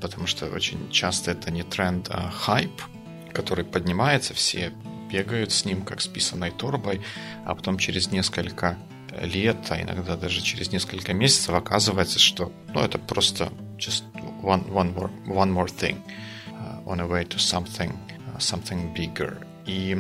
потому 0.02 0.28
что 0.28 0.48
очень 0.48 0.90
часто 0.92 1.32
это 1.32 1.52
не 1.52 1.64
тренд, 1.64 2.10
а 2.10 2.30
хайп, 2.30 2.82
который 3.34 3.66
поднимается, 3.66 4.34
все 4.34 4.74
бегают 5.12 5.52
с 5.52 5.66
ним, 5.66 5.84
как 5.84 6.02
с 6.02 6.08
писаной 6.08 6.52
торбой, 6.52 7.02
а 7.46 7.56
потом 7.56 7.78
через 7.78 8.12
несколько 8.12 8.78
лет, 9.22 9.58
а 9.70 9.82
иногда 9.82 10.18
даже 10.18 10.42
через 10.42 10.72
несколько 10.72 11.14
месяцев 11.14 11.56
оказывается, 11.56 12.20
что 12.20 12.52
ну, 12.74 12.82
это 12.82 12.98
просто 12.98 13.52
just 13.78 14.04
one, 14.42 14.68
one, 14.70 14.94
more, 14.94 15.12
one 15.26 15.52
more 15.52 15.68
thing 15.68 15.98
uh, 16.52 16.86
on 16.86 17.00
a 17.00 17.08
way 17.08 17.24
to 17.24 17.38
something, 17.38 17.92
uh, 18.10 18.40
something 18.40 18.94
bigger. 18.94 19.38
И 19.66 19.98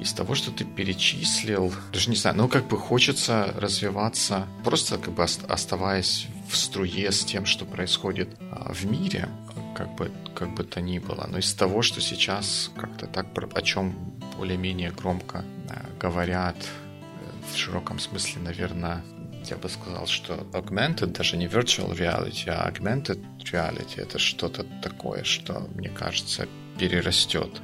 из 0.00 0.12
того, 0.12 0.34
что 0.34 0.50
ты 0.50 0.64
перечислил, 0.64 1.72
даже 1.92 2.10
не 2.10 2.16
знаю, 2.16 2.36
ну 2.36 2.48
как 2.48 2.68
бы 2.68 2.78
хочется 2.78 3.52
развиваться, 3.56 4.46
просто 4.64 4.98
как 4.98 5.14
бы 5.14 5.24
оставаясь 5.24 6.28
в 6.48 6.56
струе 6.56 7.10
с 7.10 7.24
тем, 7.24 7.46
что 7.46 7.64
происходит 7.64 8.28
а, 8.40 8.72
в 8.72 8.84
мире, 8.84 9.28
как 9.76 9.94
бы, 9.96 10.10
как 10.34 10.54
бы 10.54 10.64
то 10.64 10.80
ни 10.80 10.98
было. 10.98 11.26
Но 11.28 11.38
из 11.38 11.52
того, 11.52 11.82
что 11.82 12.00
сейчас 12.00 12.70
как-то 12.76 13.06
так, 13.06 13.26
о 13.54 13.62
чем 13.62 13.92
более-менее 14.36 14.92
громко 14.92 15.44
а, 15.68 15.84
говорят, 16.00 16.56
э, 16.56 17.52
в 17.52 17.56
широком 17.56 17.98
смысле, 17.98 18.42
наверное, 18.42 19.04
я 19.50 19.56
бы 19.56 19.68
сказал, 19.68 20.06
что 20.06 20.34
augmented, 20.52 21.06
даже 21.06 21.36
не 21.36 21.46
virtual 21.46 21.96
reality, 21.96 22.48
а 22.48 22.70
augmented 22.70 23.20
reality, 23.52 24.00
это 24.00 24.18
что-то 24.18 24.64
такое, 24.82 25.24
что, 25.24 25.68
мне 25.74 25.88
кажется, 25.88 26.46
перерастет 26.78 27.60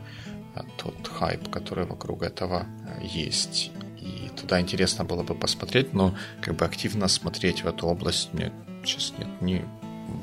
тот 0.77 1.09
хайп, 1.09 1.49
который 1.49 1.87
вокруг 1.87 2.23
этого 2.23 2.67
э, 2.87 3.05
есть. 3.05 3.71
И 3.99 4.31
туда 4.37 4.61
интересно 4.61 5.05
было 5.05 5.23
бы 5.23 5.35
посмотреть, 5.35 5.95
но 5.95 6.15
как 6.41 6.57
бы 6.57 6.65
активно 6.65 7.09
смотреть 7.09 7.65
в 7.65 7.67
эту 7.67 7.87
область 7.87 8.33
мне 8.33 8.53
сейчас 8.85 9.13
нет 9.19 9.29
ни 9.41 9.65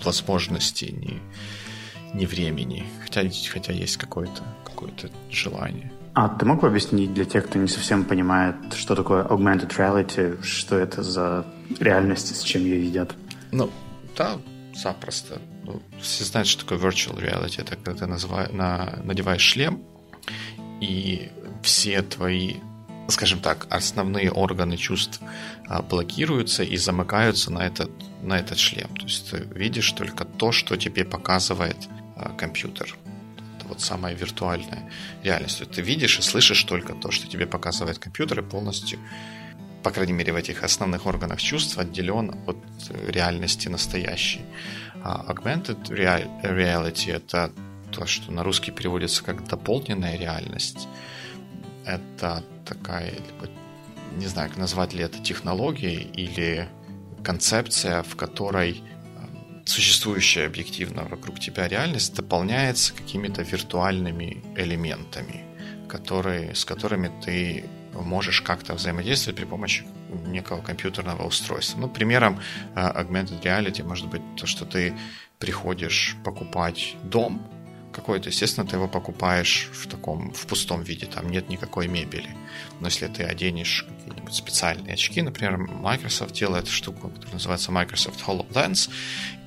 возможности, 0.04 0.86
ни, 0.86 1.20
ни 2.14 2.26
времени. 2.26 2.86
Хотя, 3.04 3.24
хотя 3.52 3.74
есть 3.74 3.98
какое-то 3.98 4.44
какое 4.64 4.92
желание. 5.30 5.92
А 6.14 6.28
ты 6.28 6.46
мог 6.46 6.62
бы 6.62 6.68
объяснить 6.68 7.14
для 7.14 7.26
тех, 7.26 7.48
кто 7.48 7.58
не 7.58 7.68
совсем 7.68 8.04
понимает, 8.04 8.56
что 8.74 8.96
такое 8.96 9.24
augmented 9.24 9.70
reality, 9.78 10.44
что 10.44 10.78
это 10.78 11.04
за 11.04 11.46
реальность, 11.80 12.36
с 12.36 12.42
чем 12.44 12.64
ее 12.64 12.86
едят? 12.86 13.16
Ну, 13.52 13.70
да, 14.18 14.38
запросто. 14.76 15.40
Ну, 15.64 15.82
все 16.02 16.26
знают, 16.26 16.48
что 16.48 16.66
такое 16.66 16.80
virtual 16.80 17.18
reality. 17.18 17.62
Это 17.62 17.76
когда 17.76 17.94
ты 17.94 18.06
называешь, 18.08 18.52
на, 18.52 19.00
надеваешь 19.04 19.42
шлем, 19.42 19.84
и 20.82 21.32
все 21.64 22.02
твои, 22.02 22.56
скажем 23.08 23.40
так, 23.40 23.68
основные 23.70 24.32
органы 24.32 24.76
чувств 24.78 25.22
а, 25.68 25.82
блокируются 25.82 26.64
и 26.64 26.76
замыкаются 26.76 27.52
на 27.52 27.66
этот, 27.66 27.92
на 28.22 28.40
этот 28.40 28.58
шлем. 28.58 28.90
То 28.98 29.06
есть 29.06 29.30
ты 29.30 29.38
видишь 29.54 29.92
только 29.92 30.26
то, 30.26 30.52
что 30.52 30.76
тебе 30.76 31.06
показывает 31.06 31.78
а, 32.16 32.30
компьютер. 32.30 32.98
Это 33.58 33.68
вот 33.68 33.82
самая 33.82 34.16
виртуальная 34.16 34.92
реальность. 35.24 35.62
Ты 35.70 35.82
видишь 35.82 36.20
и 36.20 36.22
слышишь 36.22 36.64
только 36.64 36.94
то, 36.94 37.12
что 37.12 37.28
тебе 37.28 37.46
показывает 37.46 38.00
компьютер, 38.00 38.40
и 38.40 38.44
полностью 38.44 39.00
по 39.84 39.90
крайней 39.90 40.14
мере, 40.14 40.32
в 40.32 40.36
этих 40.36 40.64
основных 40.64 41.08
органах 41.08 41.42
чувств 41.42 41.78
отделен 41.80 42.36
от 42.46 42.58
реальности 43.08 43.68
настоящей. 43.68 44.42
А 45.04 45.26
augmented 45.28 45.90
reality— 45.90 47.12
это 47.14 47.52
то, 47.92 48.06
что 48.06 48.32
на 48.32 48.44
русский 48.44 48.72
переводится 48.72 49.24
как 49.24 49.48
дополненная 49.48 50.18
реальность, 50.18 50.88
это 51.86 52.44
такая, 52.66 53.14
не 54.16 54.28
знаю, 54.28 54.52
назвать 54.56 54.94
ли 54.94 55.04
это 55.04 55.20
технологией 55.20 56.04
или 56.04 56.68
концепция, 57.24 58.04
в 58.04 58.16
которой 58.16 58.82
э, 58.82 59.64
существующая 59.66 60.46
объективно 60.46 61.04
вокруг 61.04 61.40
тебя 61.40 61.68
реальность 61.68 62.16
дополняется 62.16 62.94
какими-то 62.94 63.42
виртуальными 63.42 64.44
элементами, 64.56 65.46
которые, 65.88 66.56
с 66.56 66.66
которыми 66.66 67.12
ты 67.24 67.66
можешь 67.94 68.42
как-то 68.42 68.74
взаимодействовать 68.74 69.38
при 69.38 69.46
помощи 69.46 69.86
некого 70.28 70.62
компьютерного 70.62 71.24
устройства. 71.28 71.80
Ну, 71.80 71.90
примером 71.90 72.40
uh, 72.76 72.96
augmented 72.96 73.42
reality 73.42 73.84
может 73.84 74.08
быть 74.08 74.22
то, 74.38 74.46
что 74.46 74.66
ты 74.66 74.94
приходишь 75.40 76.16
покупать 76.24 76.96
дом, 77.04 77.42
какой-то, 77.92 78.30
естественно, 78.30 78.68
ты 78.68 78.76
его 78.76 78.88
покупаешь 78.88 79.70
в 79.74 79.88
таком, 79.88 80.34
в 80.34 80.46
пустом 80.48 80.82
виде, 80.84 81.06
там 81.06 81.30
нет 81.30 81.50
никакой 81.50 81.88
мебели. 81.88 82.30
Но 82.80 82.88
если 82.88 83.08
ты 83.08 83.24
оденешь 83.24 83.86
какие-нибудь 84.06 84.34
специальные 84.34 84.94
очки, 84.94 85.22
например, 85.22 85.58
Microsoft 85.58 86.34
делает 86.34 86.68
штуку, 86.68 87.10
которая 87.10 87.34
называется 87.34 87.72
Microsoft 87.72 88.24
HoloLens, 88.26 88.90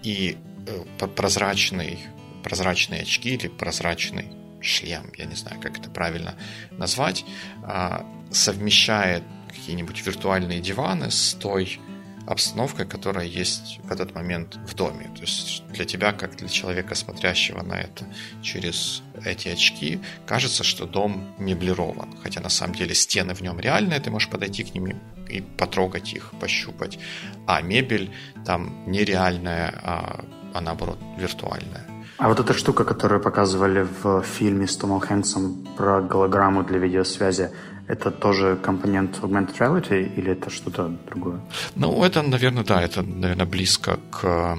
и 0.02 0.36
э, 0.66 1.06
прозрачный, 1.06 1.98
прозрачные 2.42 3.02
очки 3.02 3.34
или 3.34 3.48
прозрачный 3.48 4.28
шлем, 4.60 5.10
я 5.16 5.26
не 5.26 5.34
знаю, 5.34 5.60
как 5.60 5.78
это 5.78 5.90
правильно 5.90 6.34
назвать, 6.70 7.24
а, 7.62 8.06
совмещает 8.30 9.22
какие-нибудь 9.48 10.04
виртуальные 10.04 10.60
диваны 10.60 11.10
с 11.10 11.34
той 11.34 11.78
обстановкой, 12.26 12.86
которая 12.86 13.26
есть 13.26 13.80
в 13.82 13.92
этот 13.92 14.14
момент 14.14 14.56
в 14.66 14.74
доме. 14.74 15.10
То 15.14 15.22
есть 15.22 15.62
для 15.68 15.84
тебя, 15.84 16.12
как 16.12 16.36
для 16.36 16.48
человека, 16.48 16.94
смотрящего 16.94 17.62
на 17.62 17.74
это 17.74 18.06
через 18.42 19.02
эти 19.24 19.48
очки, 19.48 20.00
кажется, 20.26 20.64
что 20.64 20.86
дом 20.86 21.34
меблирован. 21.38 22.16
Хотя 22.22 22.40
на 22.40 22.48
самом 22.48 22.74
деле 22.74 22.94
стены 22.94 23.34
в 23.34 23.40
нем 23.40 23.60
реальные, 23.60 24.00
ты 24.00 24.10
можешь 24.10 24.28
подойти 24.28 24.64
к 24.64 24.74
ним 24.74 25.00
и 25.28 25.40
потрогать 25.40 26.12
их, 26.12 26.32
пощупать. 26.40 26.98
А 27.46 27.60
мебель 27.62 28.10
там 28.44 28.84
нереальная, 28.86 29.80
а, 29.82 30.24
а 30.54 30.60
наоборот 30.60 30.98
виртуальная. 31.18 31.86
А 32.16 32.28
вот 32.28 32.38
эта 32.38 32.54
штука, 32.54 32.84
которую 32.84 33.20
показывали 33.20 33.86
в 34.02 34.22
фильме 34.22 34.66
с 34.66 34.76
Томом 34.76 35.00
Хэнксом 35.00 35.66
про 35.76 36.00
голограмму 36.00 36.62
для 36.62 36.78
видеосвязи, 36.78 37.50
это 37.88 38.10
тоже 38.10 38.56
компонент 38.56 39.18
augmented 39.20 39.58
reality 39.58 40.14
или 40.16 40.32
это 40.32 40.50
что-то 40.50 40.88
другое? 41.06 41.40
Ну, 41.74 42.02
это, 42.02 42.22
наверное, 42.22 42.64
да, 42.64 42.82
это, 42.82 43.02
наверное, 43.02 43.46
близко 43.46 43.98
к 44.10 44.24
а, 44.24 44.58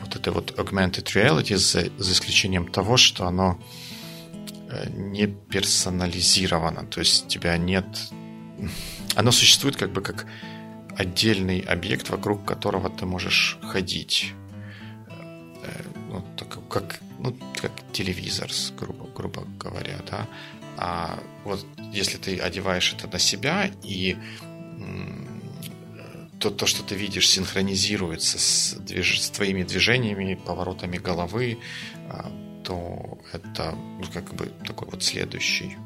вот 0.00 0.16
этой 0.16 0.32
вот 0.32 0.58
augmented 0.58 1.04
reality, 1.14 1.56
за, 1.56 1.90
за 1.98 2.12
исключением 2.12 2.68
того, 2.68 2.96
что 2.96 3.26
оно 3.26 3.58
э, 4.70 4.88
не 4.90 5.26
персонализировано, 5.26 6.86
то 6.86 7.00
есть 7.00 7.26
у 7.26 7.28
тебя 7.28 7.56
нет... 7.56 7.86
Оно 9.14 9.32
существует 9.32 9.76
как 9.76 9.92
бы 9.92 10.00
как 10.00 10.26
отдельный 10.96 11.60
объект, 11.60 12.10
вокруг 12.10 12.44
которого 12.44 12.88
ты 12.90 13.06
можешь 13.06 13.58
ходить. 13.62 14.32
Э, 15.62 15.82
ну, 16.10 16.24
так, 16.36 16.58
как, 16.68 17.00
ну, 17.18 17.36
как 17.60 17.72
телевизор, 17.92 18.48
грубо, 18.78 19.06
грубо 19.14 19.44
говоря, 19.58 19.98
да. 20.10 20.26
А 20.78 21.18
вот 21.44 21.66
если 21.92 22.18
ты 22.18 22.38
одеваешь 22.38 22.94
это 22.96 23.08
на 23.12 23.18
себя 23.18 23.70
и 23.82 24.16
то, 26.38 26.50
то, 26.50 26.66
что 26.66 26.84
ты 26.84 26.94
видишь, 26.94 27.28
синхронизируется 27.28 28.38
с, 28.38 28.74
движ... 28.78 29.20
с 29.20 29.30
твоими 29.30 29.64
движениями, 29.64 30.34
поворотами 30.34 30.96
головы, 30.96 31.58
а, 32.08 32.30
то 32.64 33.18
это 33.32 33.72
ну, 33.72 34.04
как 34.12 34.34
бы 34.34 34.52
такой 34.64 34.88
вот 34.88 35.02
следующий 35.02 35.76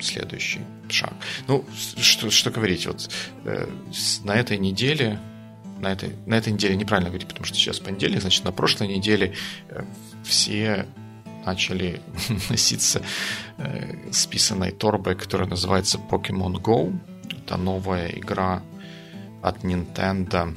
следующий 0.00 0.60
шаг. 0.88 1.12
Ну, 1.48 1.64
что, 2.00 2.30
что 2.30 2.50
говорить, 2.52 2.86
вот 2.86 3.10
э, 3.44 3.68
на 4.22 4.36
этой 4.36 4.56
неделе, 4.56 5.18
на 5.80 5.90
этой, 5.90 6.14
на 6.24 6.34
этой 6.34 6.52
неделе 6.52 6.76
неправильно 6.76 7.10
говорить, 7.10 7.26
потому 7.26 7.44
что 7.44 7.56
сейчас 7.56 7.80
понедельник, 7.80 8.20
значит, 8.20 8.44
на 8.44 8.52
прошлой 8.52 8.86
неделе 8.86 9.34
э, 9.68 9.82
все 10.22 10.86
начали 11.48 12.00
носиться 12.50 13.00
э, 13.58 14.10
с 14.12 14.26
писаной 14.26 14.70
торбой, 14.70 15.14
которая 15.14 15.48
называется 15.48 15.98
Pokemon 15.98 16.54
Go. 16.62 16.98
Это 17.44 17.56
новая 17.56 18.08
игра 18.08 18.62
от 19.42 19.64
Nintendo, 19.64 20.54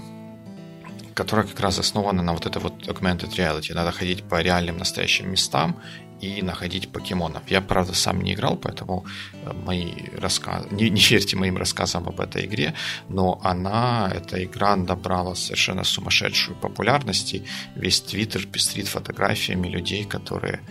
которая 1.14 1.48
как 1.48 1.60
раз 1.60 1.80
основана 1.80 2.24
на 2.24 2.34
вот 2.34 2.46
этой 2.46 2.62
вот 2.62 2.88
augmented 2.88 3.36
reality. 3.38 3.74
Надо 3.74 3.92
ходить 3.92 4.24
по 4.24 4.42
реальным 4.42 4.78
настоящим 4.78 5.32
местам 5.32 5.76
и 6.22 6.42
находить 6.42 6.92
покемонов. 6.92 7.42
Я, 7.48 7.62
правда, 7.62 7.94
сам 7.94 8.22
не 8.22 8.34
играл, 8.34 8.56
поэтому 8.56 9.06
э, 9.34 9.54
мои 9.66 9.92
рассказы... 10.18 10.68
Не, 10.72 10.90
не 10.90 11.02
верьте 11.02 11.36
моим 11.36 11.58
рассказам 11.58 12.08
об 12.08 12.20
этой 12.20 12.46
игре, 12.46 12.74
но 13.10 13.42
она, 13.44 14.12
эта 14.14 14.44
игра 14.44 14.76
набрала 14.76 15.36
совершенно 15.36 15.84
сумасшедшую 15.84 16.56
популярность, 16.58 17.34
и 17.34 17.44
весь 17.76 18.02
твиттер 18.02 18.46
пестрит 18.46 18.88
фотографиями 18.88 19.68
людей, 19.68 20.04
которые 20.04 20.62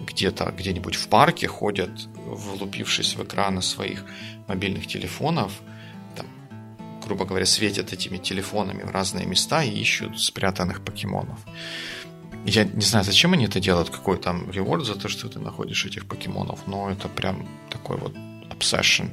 где-то, 0.00 0.52
где-нибудь 0.56 0.94
в 0.94 1.08
парке 1.08 1.48
ходят, 1.48 1.90
влупившись 2.14 3.16
в 3.16 3.24
экраны 3.24 3.62
своих 3.62 4.04
мобильных 4.46 4.86
телефонов, 4.86 5.52
там, 6.16 6.26
грубо 7.04 7.24
говоря, 7.24 7.46
светят 7.46 7.92
этими 7.92 8.18
телефонами 8.18 8.82
в 8.82 8.90
разные 8.90 9.26
места 9.26 9.62
и 9.62 9.70
ищут 9.70 10.20
спрятанных 10.20 10.84
покемонов. 10.84 11.38
Я 12.48 12.64
не 12.64 12.80
знаю, 12.80 13.04
зачем 13.04 13.34
они 13.34 13.44
это 13.44 13.60
делают, 13.60 13.90
какой 13.90 14.16
там 14.16 14.50
реворд 14.50 14.86
за 14.86 14.94
то, 14.94 15.08
что 15.08 15.28
ты 15.28 15.38
находишь 15.38 15.84
этих 15.84 16.06
покемонов, 16.06 16.60
но 16.66 16.90
это 16.90 17.08
прям 17.08 17.46
такой 17.70 17.98
вот 17.98 18.14
obsession 18.50 19.10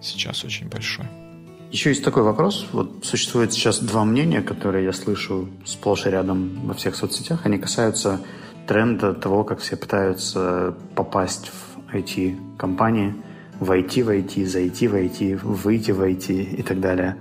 сейчас 0.00 0.44
очень 0.44 0.68
большой. 0.68 1.06
Еще 1.70 1.90
есть 1.90 2.04
такой 2.04 2.22
вопрос. 2.22 2.66
Вот 2.72 3.04
существует 3.04 3.52
сейчас 3.52 3.78
два 3.78 4.04
мнения, 4.04 4.42
которые 4.42 4.84
я 4.84 4.92
слышу 4.92 5.48
сплошь 5.66 6.06
и 6.06 6.10
рядом 6.10 6.66
во 6.66 6.74
всех 6.74 6.96
соцсетях. 6.96 7.44
Они 7.44 7.58
касаются 7.58 8.20
тренда 8.66 9.12
того, 9.12 9.44
как 9.44 9.60
все 9.60 9.76
пытаются 9.76 10.74
попасть 10.94 11.48
в 11.48 11.94
IT-компании, 11.94 13.14
войти 13.60 14.02
в 14.02 14.08
IT, 14.08 14.46
зайти 14.46 14.88
в 14.88 14.94
IT, 14.94 15.36
выйти 15.42 15.90
в 15.90 16.00
IT 16.00 16.56
и 16.58 16.62
так 16.62 16.80
далее. 16.80 17.16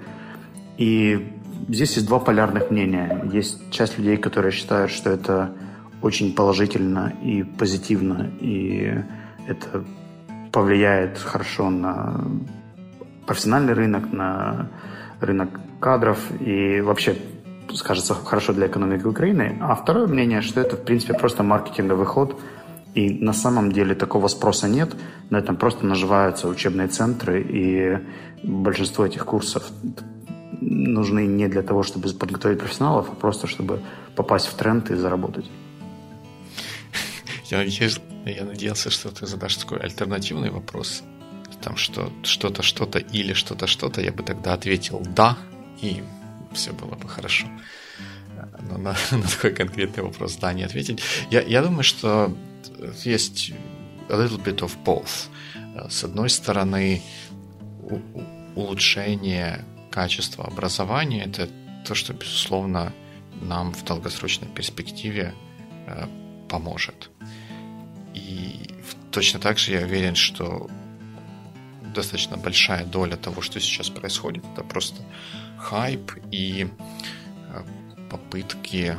И 0.78 1.41
здесь 1.68 1.96
есть 1.96 2.08
два 2.08 2.20
полярных 2.20 2.72
мнения. 2.72 3.24
Есть 3.32 3.72
часть 3.72 3.98
людей, 3.98 4.18
которые 4.18 4.52
считают, 4.52 4.92
что 4.92 5.10
это 5.10 5.54
очень 6.02 6.34
положительно 6.34 7.14
и 7.24 7.44
позитивно, 7.44 8.32
и 8.40 8.94
это 9.48 9.84
повлияет 10.52 11.18
хорошо 11.18 11.70
на 11.70 12.22
профессиональный 13.26 13.74
рынок, 13.74 14.12
на 14.12 14.70
рынок 15.20 15.50
кадров 15.80 16.20
и 16.42 16.82
вообще 16.82 17.16
скажется 17.74 18.14
хорошо 18.14 18.54
для 18.54 18.68
экономики 18.68 19.06
Украины. 19.06 19.58
А 19.62 19.76
второе 19.76 20.08
мнение, 20.08 20.42
что 20.42 20.60
это 20.60 20.76
в 20.76 20.84
принципе 20.84 21.14
просто 21.14 21.44
маркетинговый 21.44 22.06
ход, 22.06 22.40
и 22.94 23.10
на 23.10 23.32
самом 23.32 23.72
деле 23.72 23.96
такого 23.96 24.28
спроса 24.28 24.68
нет, 24.68 24.96
на 25.30 25.38
этом 25.38 25.56
просто 25.56 25.86
наживаются 25.86 26.50
учебные 26.50 26.88
центры, 26.88 27.42
и 27.42 28.00
большинство 28.44 29.06
этих 29.06 29.26
курсов 29.26 29.64
нужны 30.62 31.26
не 31.26 31.48
для 31.48 31.64
того, 31.64 31.84
чтобы 31.84 32.10
подготовить 32.14 32.60
профессионалов, 32.60 33.10
а 33.12 33.16
просто 33.16 33.48
чтобы 33.48 33.82
попасть 34.16 34.48
в 34.48 34.54
тренд 34.54 34.92
и 34.92 34.96
заработать. 34.96 35.46
Я, 37.50 37.58
надеюсь, 37.58 38.00
я 38.26 38.46
надеялся, 38.46 38.90
что 38.90 39.10
ты 39.10 39.28
задашь 39.28 39.58
такой 39.58 39.80
альтернативный 39.80 40.52
вопрос. 40.52 41.04
Там 41.62 41.76
что, 41.76 42.12
что-то, 42.24 42.64
что-то 42.64 43.00
или 43.00 43.34
что-то, 43.34 43.68
что-то. 43.68 44.02
Я 44.02 44.12
бы 44.12 44.24
тогда 44.24 44.54
ответил 44.54 45.06
«да», 45.16 45.38
и 45.82 46.02
все 46.54 46.72
было 46.72 46.96
бы 46.96 47.10
хорошо. 47.10 47.48
Но 48.70 48.78
на, 48.78 48.96
на 49.12 49.24
такой 49.24 49.52
конкретный 49.52 50.04
вопрос 50.04 50.38
«да» 50.38 50.54
не 50.54 50.64
ответить. 50.64 51.02
Я, 51.30 51.42
я 51.42 51.62
думаю, 51.62 51.84
что 51.84 52.34
есть 53.04 53.52
a 54.10 54.16
little 54.16 54.42
bit 54.42 54.60
of 54.60 54.72
both. 54.86 55.30
С 55.90 56.04
одной 56.04 56.30
стороны, 56.30 57.02
улучшение 58.56 59.66
качества 59.92 60.46
образования– 60.46 61.24
это 61.26 61.50
то, 61.86 61.96
что, 61.96 62.14
безусловно, 62.14 62.94
нам 63.42 63.74
в 63.74 63.84
долгосрочной 63.84 64.48
перспективе 64.48 65.34
э, 65.88 66.08
поможет. 66.50 67.10
И 68.14 68.76
точно 69.12 69.40
так 69.40 69.58
же 69.58 69.74
я 69.74 69.82
уверен, 69.82 70.16
что 70.16 70.70
достаточно 71.96 72.38
большая 72.38 72.86
доля 72.86 73.18
того, 73.18 73.42
что 73.42 73.60
сейчас 73.60 73.90
происходит, 73.90 74.44
это 74.54 74.64
просто 74.64 75.02
хайп 75.58 76.12
и 76.32 76.68
э, 77.50 77.64
попытки 78.10 78.98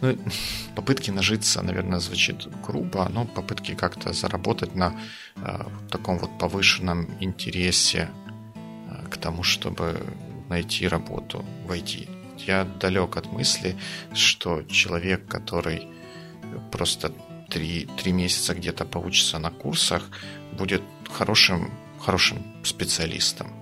ну, 0.00 0.18
попытки 0.74 1.10
нажиться, 1.10 1.62
наверное, 1.62 2.00
звучит 2.00 2.48
грубо, 2.66 3.08
но 3.08 3.24
попытки 3.24 3.74
как-то 3.74 4.12
заработать 4.12 4.74
на 4.74 4.94
э, 5.36 5.64
таком 5.90 6.18
вот 6.18 6.38
повышенном 6.38 7.08
интересе 7.20 8.08
тому, 9.22 9.42
чтобы 9.42 10.04
найти 10.48 10.88
работу 10.88 11.44
в 11.66 11.70
IT. 11.70 12.08
Я 12.46 12.64
далек 12.64 13.16
от 13.16 13.32
мысли, 13.32 13.76
что 14.14 14.62
человек, 14.64 15.26
который 15.26 15.88
просто 16.70 17.12
три, 17.48 17.86
три 17.98 18.12
месяца 18.12 18.54
где-то 18.54 18.84
поучится 18.84 19.38
на 19.38 19.50
курсах, 19.50 20.10
будет 20.58 20.82
хорошим, 21.10 21.70
хорошим 22.00 22.38
специалистом. 22.64 23.52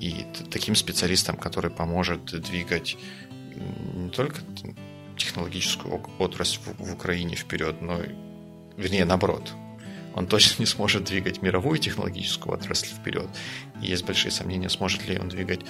И 0.00 0.26
таким 0.50 0.74
специалистом, 0.74 1.36
который 1.36 1.70
поможет 1.70 2.24
двигать 2.42 2.96
не 3.94 4.10
только 4.10 4.40
технологическую 5.16 6.02
отрасль 6.18 6.58
в, 6.60 6.90
в 6.90 6.92
Украине 6.92 7.36
вперед, 7.36 7.80
но, 7.80 8.00
вернее, 8.76 9.04
наоборот, 9.04 9.52
он 10.14 10.26
точно 10.26 10.62
не 10.62 10.66
сможет 10.66 11.04
двигать 11.04 11.42
мировую 11.42 11.78
технологическую 11.78 12.54
отрасль 12.54 12.86
вперед. 12.86 13.28
И 13.82 13.86
есть 13.86 14.04
большие 14.04 14.30
сомнения, 14.30 14.68
сможет 14.68 15.06
ли 15.08 15.18
он 15.18 15.28
двигать 15.28 15.62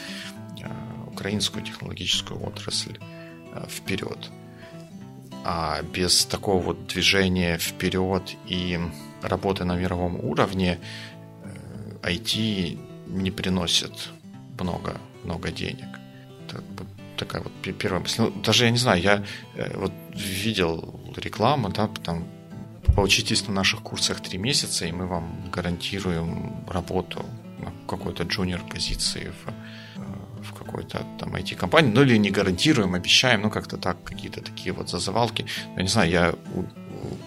э, 0.60 0.68
украинскую 1.06 1.64
технологическую 1.64 2.42
отрасль 2.46 2.98
э, 3.52 3.66
вперед. 3.68 4.30
А 5.44 5.82
без 5.82 6.26
такого 6.26 6.62
вот 6.62 6.86
движения 6.86 7.58
вперед 7.58 8.36
и 8.46 8.78
работы 9.22 9.64
на 9.64 9.76
мировом 9.76 10.22
уровне 10.22 10.78
IT 12.02 12.74
э, 12.74 12.78
не 13.06 13.30
приносит 13.30 14.10
много, 14.58 15.00
много 15.24 15.50
денег. 15.50 15.88
Это 16.46 16.62
такая 17.16 17.42
вот 17.42 17.52
первая 17.78 18.02
мысль. 18.02 18.22
Ну, 18.22 18.30
даже 18.30 18.66
я 18.66 18.70
не 18.70 18.78
знаю, 18.78 19.02
я 19.02 19.24
вот 19.74 19.92
видел 20.14 21.00
рекламу, 21.16 21.70
да, 21.70 21.88
там 22.02 22.26
Поучитесь 22.94 23.46
на 23.48 23.54
наших 23.54 23.80
курсах 23.82 24.20
три 24.20 24.38
месяца, 24.38 24.86
и 24.86 24.92
мы 24.92 25.06
вам 25.06 25.50
гарантируем 25.52 26.64
работу 26.68 27.24
на 27.58 27.72
какой-то 27.88 28.22
джуниор 28.22 28.60
позиции 28.60 29.32
в, 29.44 29.48
э, 29.48 30.42
в 30.42 30.52
какой-то 30.54 31.04
там 31.18 31.34
IT-компании. 31.34 31.90
Ну 31.92 32.02
или 32.02 32.16
не 32.16 32.30
гарантируем, 32.30 32.94
обещаем, 32.94 33.42
ну 33.42 33.50
как-то 33.50 33.78
так, 33.78 34.02
какие-то 34.04 34.40
такие 34.40 34.72
вот 34.72 34.88
зазывалки. 34.90 35.46
Я 35.76 35.82
не 35.82 35.88
знаю, 35.88 36.10
я 36.10 36.34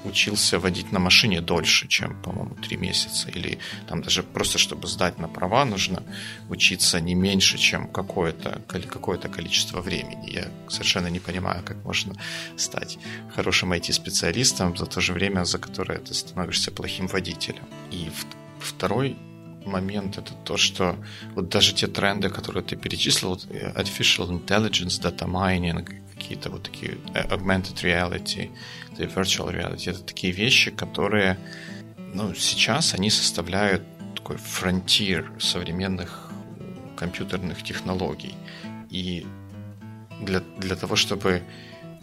учился 0.04 0.60
водить 0.60 0.92
на 0.92 1.00
машине 1.00 1.42
дольше, 1.42 1.88
чем, 1.88 2.22
по-моему, 2.22 2.56
три 2.56 2.78
месяца. 2.78 3.30
Или 3.30 3.60
там 3.88 4.02
даже 4.02 4.24
просто, 4.24 4.58
чтобы 4.58 4.88
сдать 4.88 5.20
на 5.20 5.28
права, 5.28 5.66
нужно 5.66 6.04
учиться 6.50 7.00
не 7.00 7.16
меньше, 7.16 7.58
чем 7.58 7.88
какое-то 7.88 8.62
какое 8.68 9.18
количество 9.18 9.82
времени. 9.82 10.32
Я 10.32 10.48
совершенно 10.70 11.08
не 11.08 11.20
понимаю, 11.20 11.64
как 11.64 11.84
можно 11.84 12.16
стать 12.58 12.98
хорошим 13.36 13.74
IT-специалистом 13.74 14.78
за 14.78 14.86
то 14.86 15.02
же 15.02 15.14
время, 15.14 15.46
за 15.46 15.58
которое 15.58 16.00
ты 16.00 16.14
становишься 16.14 16.72
плохим 16.72 17.08
водителем. 17.08 17.64
И 17.92 18.10
второй 18.60 19.18
момент 19.68 20.18
это 20.18 20.34
то, 20.44 20.58
что 20.58 20.96
вот 21.36 21.50
даже 21.50 21.74
те 21.74 21.88
тренды, 21.88 22.30
которые 22.30 22.64
ты 22.64 22.76
перечислил, 22.76 23.40
э, 23.50 23.74
artificial 23.74 24.30
intelligence, 24.30 25.02
data 25.02 25.28
mining, 25.28 25.86
какие-то 26.28 26.50
вот 26.50 26.64
такие 26.64 26.98
э, 27.14 27.24
augmented 27.28 27.82
reality, 27.84 28.52
virtual 28.98 29.54
reality, 29.54 29.90
это 29.90 30.04
такие 30.04 30.34
вещи, 30.34 30.72
которые 30.72 31.38
ну, 32.14 32.34
сейчас 32.34 32.94
они 32.94 33.10
составляют 33.10 33.84
такой 34.16 34.38
фронтир 34.38 35.32
современных 35.40 36.30
компьютерных 36.98 37.64
технологий. 37.64 38.36
И 38.90 39.26
для, 40.22 40.42
для 40.58 40.76
того, 40.76 40.98
чтобы 40.98 41.44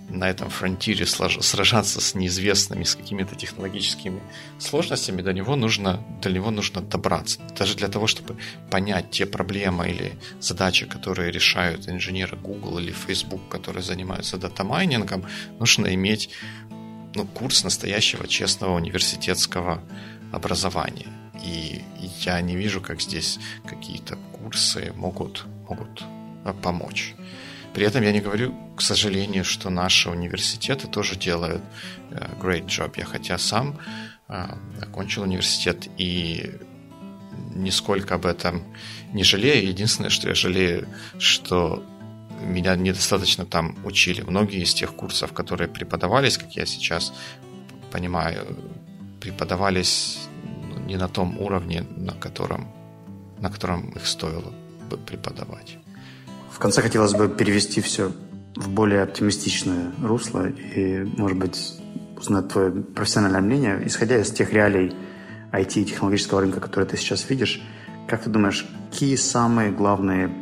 на 0.08 0.28
этом 0.30 0.50
фронтире 0.50 1.06
сражаться 1.06 2.00
с 2.00 2.14
неизвестными, 2.14 2.84
с 2.84 2.94
какими-то 2.94 3.34
технологическими 3.34 4.20
сложностями, 4.58 5.22
до 5.22 5.32
него 5.32 5.56
нужно, 5.56 6.02
до 6.22 6.30
него 6.30 6.50
нужно 6.50 6.80
добраться. 6.82 7.40
Даже 7.56 7.74
для 7.74 7.88
того, 7.88 8.06
чтобы 8.06 8.36
понять 8.70 9.10
те 9.10 9.26
проблемы 9.26 9.88
или 9.90 10.12
задачи, 10.40 10.86
которые 10.86 11.32
решают 11.32 11.88
инженеры 11.88 12.36
Google 12.36 12.78
или 12.78 12.92
Facebook, 12.92 13.48
которые 13.48 13.82
занимаются 13.82 14.36
датамайнингом, 14.36 15.24
нужно 15.58 15.94
иметь 15.94 16.30
ну, 17.14 17.26
курс 17.26 17.64
настоящего 17.64 18.28
честного 18.28 18.76
университетского 18.76 19.82
образования. 20.32 21.08
И 21.42 21.82
я 22.20 22.40
не 22.40 22.56
вижу, 22.56 22.80
как 22.80 23.00
здесь 23.00 23.38
какие-то 23.66 24.16
курсы 24.32 24.92
могут, 24.96 25.44
могут 25.68 26.02
а, 26.44 26.52
помочь. 26.52 27.14
При 27.74 27.84
этом 27.84 28.04
я 28.04 28.12
не 28.12 28.20
говорю, 28.20 28.54
к 28.76 28.80
сожалению, 28.80 29.44
что 29.44 29.68
наши 29.68 30.08
университеты 30.08 30.86
тоже 30.86 31.16
делают 31.16 31.62
э, 32.10 32.28
great 32.40 32.66
job. 32.66 32.94
Я 32.96 33.04
хотя 33.04 33.36
сам 33.36 33.80
э, 34.28 34.46
окончил 34.80 35.22
университет 35.22 35.88
и 35.98 36.52
нисколько 37.52 38.14
об 38.14 38.26
этом 38.26 38.62
не 39.12 39.24
жалею. 39.24 39.68
Единственное, 39.68 40.10
что 40.10 40.28
я 40.28 40.34
жалею, 40.34 40.86
что 41.18 41.84
меня 42.40 42.76
недостаточно 42.76 43.44
там 43.44 43.76
учили. 43.84 44.22
Многие 44.22 44.62
из 44.62 44.72
тех 44.72 44.94
курсов, 44.94 45.32
которые 45.32 45.68
преподавались, 45.68 46.38
как 46.38 46.54
я 46.56 46.66
сейчас 46.66 47.12
понимаю, 47.90 48.56
преподавались 49.20 50.18
ну, 50.68 50.78
не 50.86 50.96
на 50.96 51.08
том 51.08 51.38
уровне, 51.40 51.84
на 51.96 52.12
котором, 52.12 52.72
на 53.40 53.50
котором 53.50 53.90
их 53.90 54.06
стоило 54.06 54.52
бы 54.90 54.96
преподавать. 54.96 55.78
В 56.54 56.60
конце 56.60 56.82
хотелось 56.82 57.14
бы 57.14 57.28
перевести 57.28 57.80
все 57.80 58.12
в 58.54 58.70
более 58.70 59.02
оптимистичное 59.02 59.90
русло 60.00 60.46
и, 60.46 61.02
может 61.16 61.36
быть, 61.36 61.74
узнать 62.16 62.48
твое 62.48 62.70
профессиональное 62.70 63.40
мнение, 63.40 63.82
исходя 63.84 64.20
из 64.20 64.30
тех 64.30 64.52
реалий 64.52 64.94
IT 65.52 65.82
и 65.82 65.84
технологического 65.84 66.42
рынка, 66.42 66.60
которые 66.60 66.88
ты 66.88 66.96
сейчас 66.96 67.28
видишь, 67.28 67.60
как 68.06 68.22
ты 68.22 68.30
думаешь, 68.30 68.66
какие 68.92 69.16
самые 69.16 69.72
главные 69.72 70.32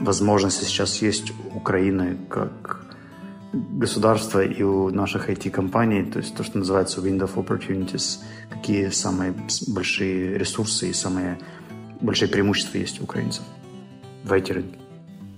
возможности 0.00 0.64
сейчас 0.64 1.00
есть 1.00 1.30
у 1.30 1.58
Украины 1.58 2.18
как 2.28 2.84
государства 3.52 4.44
и 4.44 4.64
у 4.64 4.90
наших 4.90 5.30
IT-компаний, 5.30 6.10
то 6.10 6.18
есть 6.18 6.34
то, 6.36 6.42
что 6.42 6.58
называется 6.58 7.00
window 7.00 7.32
of 7.32 7.36
opportunities, 7.36 8.18
какие 8.50 8.88
самые 8.88 9.32
большие 9.68 10.38
ресурсы 10.38 10.90
и 10.90 10.92
самые 10.92 11.38
большие 12.00 12.28
преимущества 12.28 12.78
есть 12.78 13.00
у 13.00 13.04
украинцев 13.04 13.44
в 14.24 14.32
IT-рынке? 14.32 14.85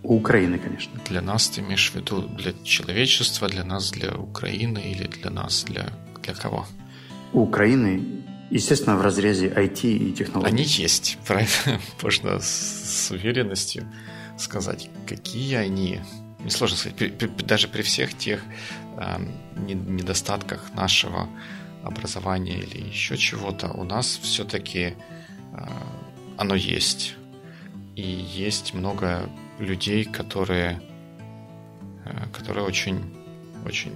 У 0.03 0.17
Украины, 0.17 0.59
конечно. 0.59 1.01
Для 1.09 1.21
нас 1.21 1.49
ты 1.49 1.61
имеешь 1.61 1.91
в 1.91 1.95
виду 1.97 2.23
для 2.23 2.53
человечества, 2.65 3.49
для 3.49 3.65
нас, 3.65 3.91
для 3.91 4.15
Украины 4.15 4.79
или 4.79 5.07
для 5.07 5.31
нас, 5.31 5.65
для, 5.65 5.91
для 6.23 6.35
кого? 6.35 6.67
У 7.33 7.41
Украины, 7.41 8.25
естественно, 8.51 8.97
в 8.97 9.03
разрезе 9.03 9.49
IT 9.49 9.83
и 9.83 10.13
технологий. 10.13 10.53
Они 10.53 10.63
есть, 10.65 11.19
правильно? 11.27 11.81
Можно 12.03 12.39
с, 12.41 13.11
уверенностью 13.11 13.87
сказать, 14.39 14.89
какие 15.07 15.57
они. 15.57 16.01
Несложно 16.45 16.77
сказать, 16.77 16.97
при, 16.97 17.09
при, 17.09 17.27
даже 17.45 17.67
при 17.67 17.83
всех 17.83 18.17
тех 18.17 18.41
э, 18.97 19.19
недостатках 19.57 20.73
нашего 20.75 21.29
образования 21.83 22.59
или 22.59 22.89
еще 22.89 23.17
чего-то, 23.17 23.69
у 23.73 23.85
нас 23.85 24.21
все-таки 24.23 24.81
э, 24.81 24.95
оно 26.37 26.55
есть. 26.55 27.17
И 27.97 28.03
есть 28.03 28.75
много 28.75 29.29
людей, 29.59 30.05
которые, 30.05 30.81
э, 32.05 32.27
которые 32.33 32.65
очень, 32.65 33.15
очень 33.65 33.93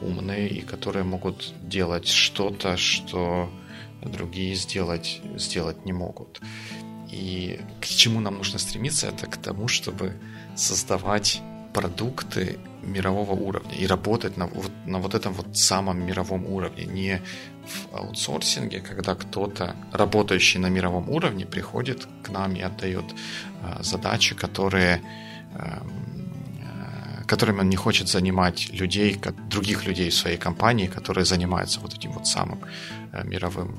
умные 0.00 0.48
и 0.48 0.60
которые 0.60 1.04
могут 1.04 1.52
делать 1.62 2.08
что-то, 2.08 2.76
что 2.76 3.50
другие 4.02 4.54
сделать, 4.54 5.20
сделать 5.36 5.84
не 5.84 5.92
могут. 5.92 6.40
И 7.10 7.60
к 7.80 7.86
чему 7.86 8.20
нам 8.20 8.36
нужно 8.36 8.58
стремиться, 8.58 9.08
это 9.08 9.26
к 9.26 9.36
тому, 9.36 9.66
чтобы 9.66 10.14
создавать 10.54 11.40
продукты 11.78 12.58
мирового 12.82 13.32
уровня 13.32 13.74
и 13.76 13.86
работать 13.86 14.36
на 14.36 14.46
вот, 14.46 14.72
на 14.86 14.98
вот 14.98 15.14
этом 15.14 15.32
вот 15.32 15.56
самом 15.56 16.04
мировом 16.06 16.44
уровне, 16.46 16.84
не 16.86 17.22
в 17.66 17.94
аутсорсинге, 17.94 18.80
когда 18.80 19.14
кто-то, 19.14 19.76
работающий 19.92 20.60
на 20.60 20.70
мировом 20.70 21.08
уровне, 21.08 21.46
приходит 21.46 22.08
к 22.24 22.30
нам 22.30 22.56
и 22.56 22.62
отдает 22.62 23.04
э, 23.62 23.82
задачи, 23.82 24.34
которые 24.34 25.02
эм, 25.54 25.92
э, 27.20 27.24
которыми 27.26 27.60
он 27.60 27.68
не 27.68 27.76
хочет 27.76 28.08
занимать 28.08 28.70
людей, 28.80 29.14
как, 29.14 29.48
других 29.48 29.86
людей 29.86 30.10
в 30.10 30.14
своей 30.14 30.38
компании, 30.38 30.88
которые 30.88 31.24
занимаются 31.24 31.80
вот 31.80 31.94
этим 31.94 32.10
вот 32.10 32.26
самым 32.26 32.58
э, 33.12 33.24
мировым, 33.24 33.78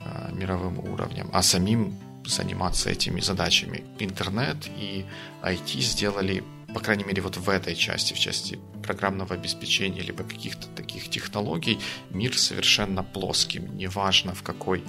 э, 0.00 0.32
мировым 0.32 0.78
уровнем, 0.78 1.28
а 1.32 1.42
самим 1.42 1.98
заниматься 2.24 2.90
этими 2.90 3.20
задачами. 3.20 3.82
Интернет 3.98 4.56
и 4.80 5.04
IT 5.42 5.80
сделали 5.80 6.44
по 6.74 6.80
крайней 6.80 7.04
мере, 7.04 7.22
вот 7.22 7.36
в 7.36 7.48
этой 7.48 7.74
части, 7.74 8.14
в 8.14 8.18
части 8.18 8.58
программного 8.82 9.34
обеспечения, 9.34 10.00
либо 10.00 10.24
каких-то 10.24 10.66
таких 10.68 11.08
технологий, 11.10 11.78
мир 12.10 12.36
совершенно 12.36 13.02
плоским. 13.02 13.76
Неважно, 13.76 14.34
в 14.34 14.42
какой, 14.42 14.84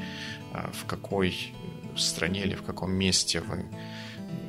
э, 0.54 0.72
в 0.72 0.86
какой 0.86 1.54
стране 1.98 2.44
или 2.44 2.56
в 2.56 2.64
каком 2.64 2.92
месте 2.94 3.42
вы 3.42 3.66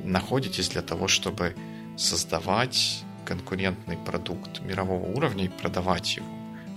находитесь 0.03 0.69
для 0.69 0.81
того, 0.81 1.07
чтобы 1.07 1.55
создавать 1.97 3.03
конкурентный 3.25 3.97
продукт 3.97 4.61
мирового 4.61 5.05
уровня 5.05 5.45
и 5.45 5.49
продавать 5.49 6.17
его 6.17 6.27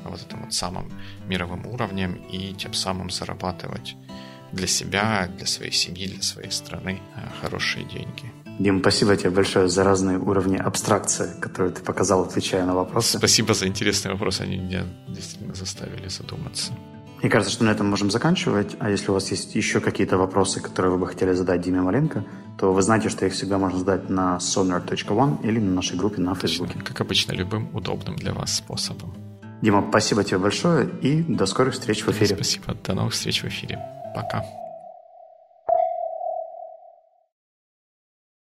вот 0.05 0.23
этим 0.27 0.43
вот 0.43 0.55
самым 0.55 0.91
мировым 1.27 1.67
уровнем 1.67 2.15
и 2.15 2.55
тем 2.55 2.73
самым 2.73 3.11
зарабатывать 3.11 3.97
для 4.53 4.67
себя, 4.67 5.29
для 5.37 5.47
своей 5.47 5.73
семьи, 5.73 6.09
для 6.09 6.23
своей 6.23 6.51
страны 6.51 7.01
э, 7.17 7.21
хорошие 7.41 7.85
деньги. 7.85 8.33
Дим, 8.59 8.81
спасибо 8.81 9.17
тебе 9.17 9.31
большое 9.31 9.69
за 9.69 9.85
разные 9.85 10.19
уровни 10.19 10.57
абстракции, 10.57 11.29
которые 11.41 11.73
ты 11.73 11.83
показал, 11.83 12.23
отвечая 12.23 12.67
на 12.67 12.75
вопросы. 12.75 13.19
Спасибо 13.19 13.55
за 13.55 13.69
интересные 13.69 14.13
вопросы, 14.13 14.43
они 14.43 14.57
меня 14.57 14.85
действительно 15.07 15.55
заставили 15.55 16.09
задуматься. 16.09 16.73
Мне 17.21 17.31
кажется, 17.31 17.53
что 17.53 17.65
на 17.65 17.71
этом 17.71 17.89
можем 17.89 18.11
заканчивать. 18.11 18.77
А 18.79 18.91
если 18.91 19.11
у 19.11 19.15
вас 19.15 19.31
есть 19.31 19.55
еще 19.55 19.81
какие-то 19.81 20.19
вопросы, 20.19 20.61
которые 20.61 20.93
вы 20.93 20.99
бы 20.99 21.07
хотели 21.07 21.33
задать 21.33 21.61
Диме 21.61 21.81
Маленко, 21.81 22.25
то 22.59 22.73
вы 22.73 22.83
знаете, 22.83 23.09
что 23.09 23.27
их 23.27 23.33
всегда 23.33 23.59
можно 23.59 23.79
задать 23.79 24.09
на 24.09 24.39
sonar.one 24.39 25.43
или 25.43 25.59
на 25.59 25.75
нашей 25.75 25.97
группе 25.97 26.21
на 26.21 26.35
Фейсбуке. 26.35 26.79
Как 26.79 27.01
обычно, 27.01 27.33
любым 27.33 27.75
удобным 27.75 28.17
для 28.17 28.33
вас 28.33 28.55
способом. 28.55 29.15
Дима, 29.63 29.85
спасибо 29.89 30.23
тебе 30.23 30.39
большое 30.39 30.89
и 31.03 31.23
до 31.23 31.47
скорых 31.47 31.75
встреч 31.75 32.05
в 32.05 32.09
эфире. 32.11 32.37
Спасибо. 32.37 32.77
До 32.85 32.95
новых 32.95 33.13
встреч 33.13 33.43
в 33.43 33.47
эфире. 33.47 33.81
Пока. 34.15 34.45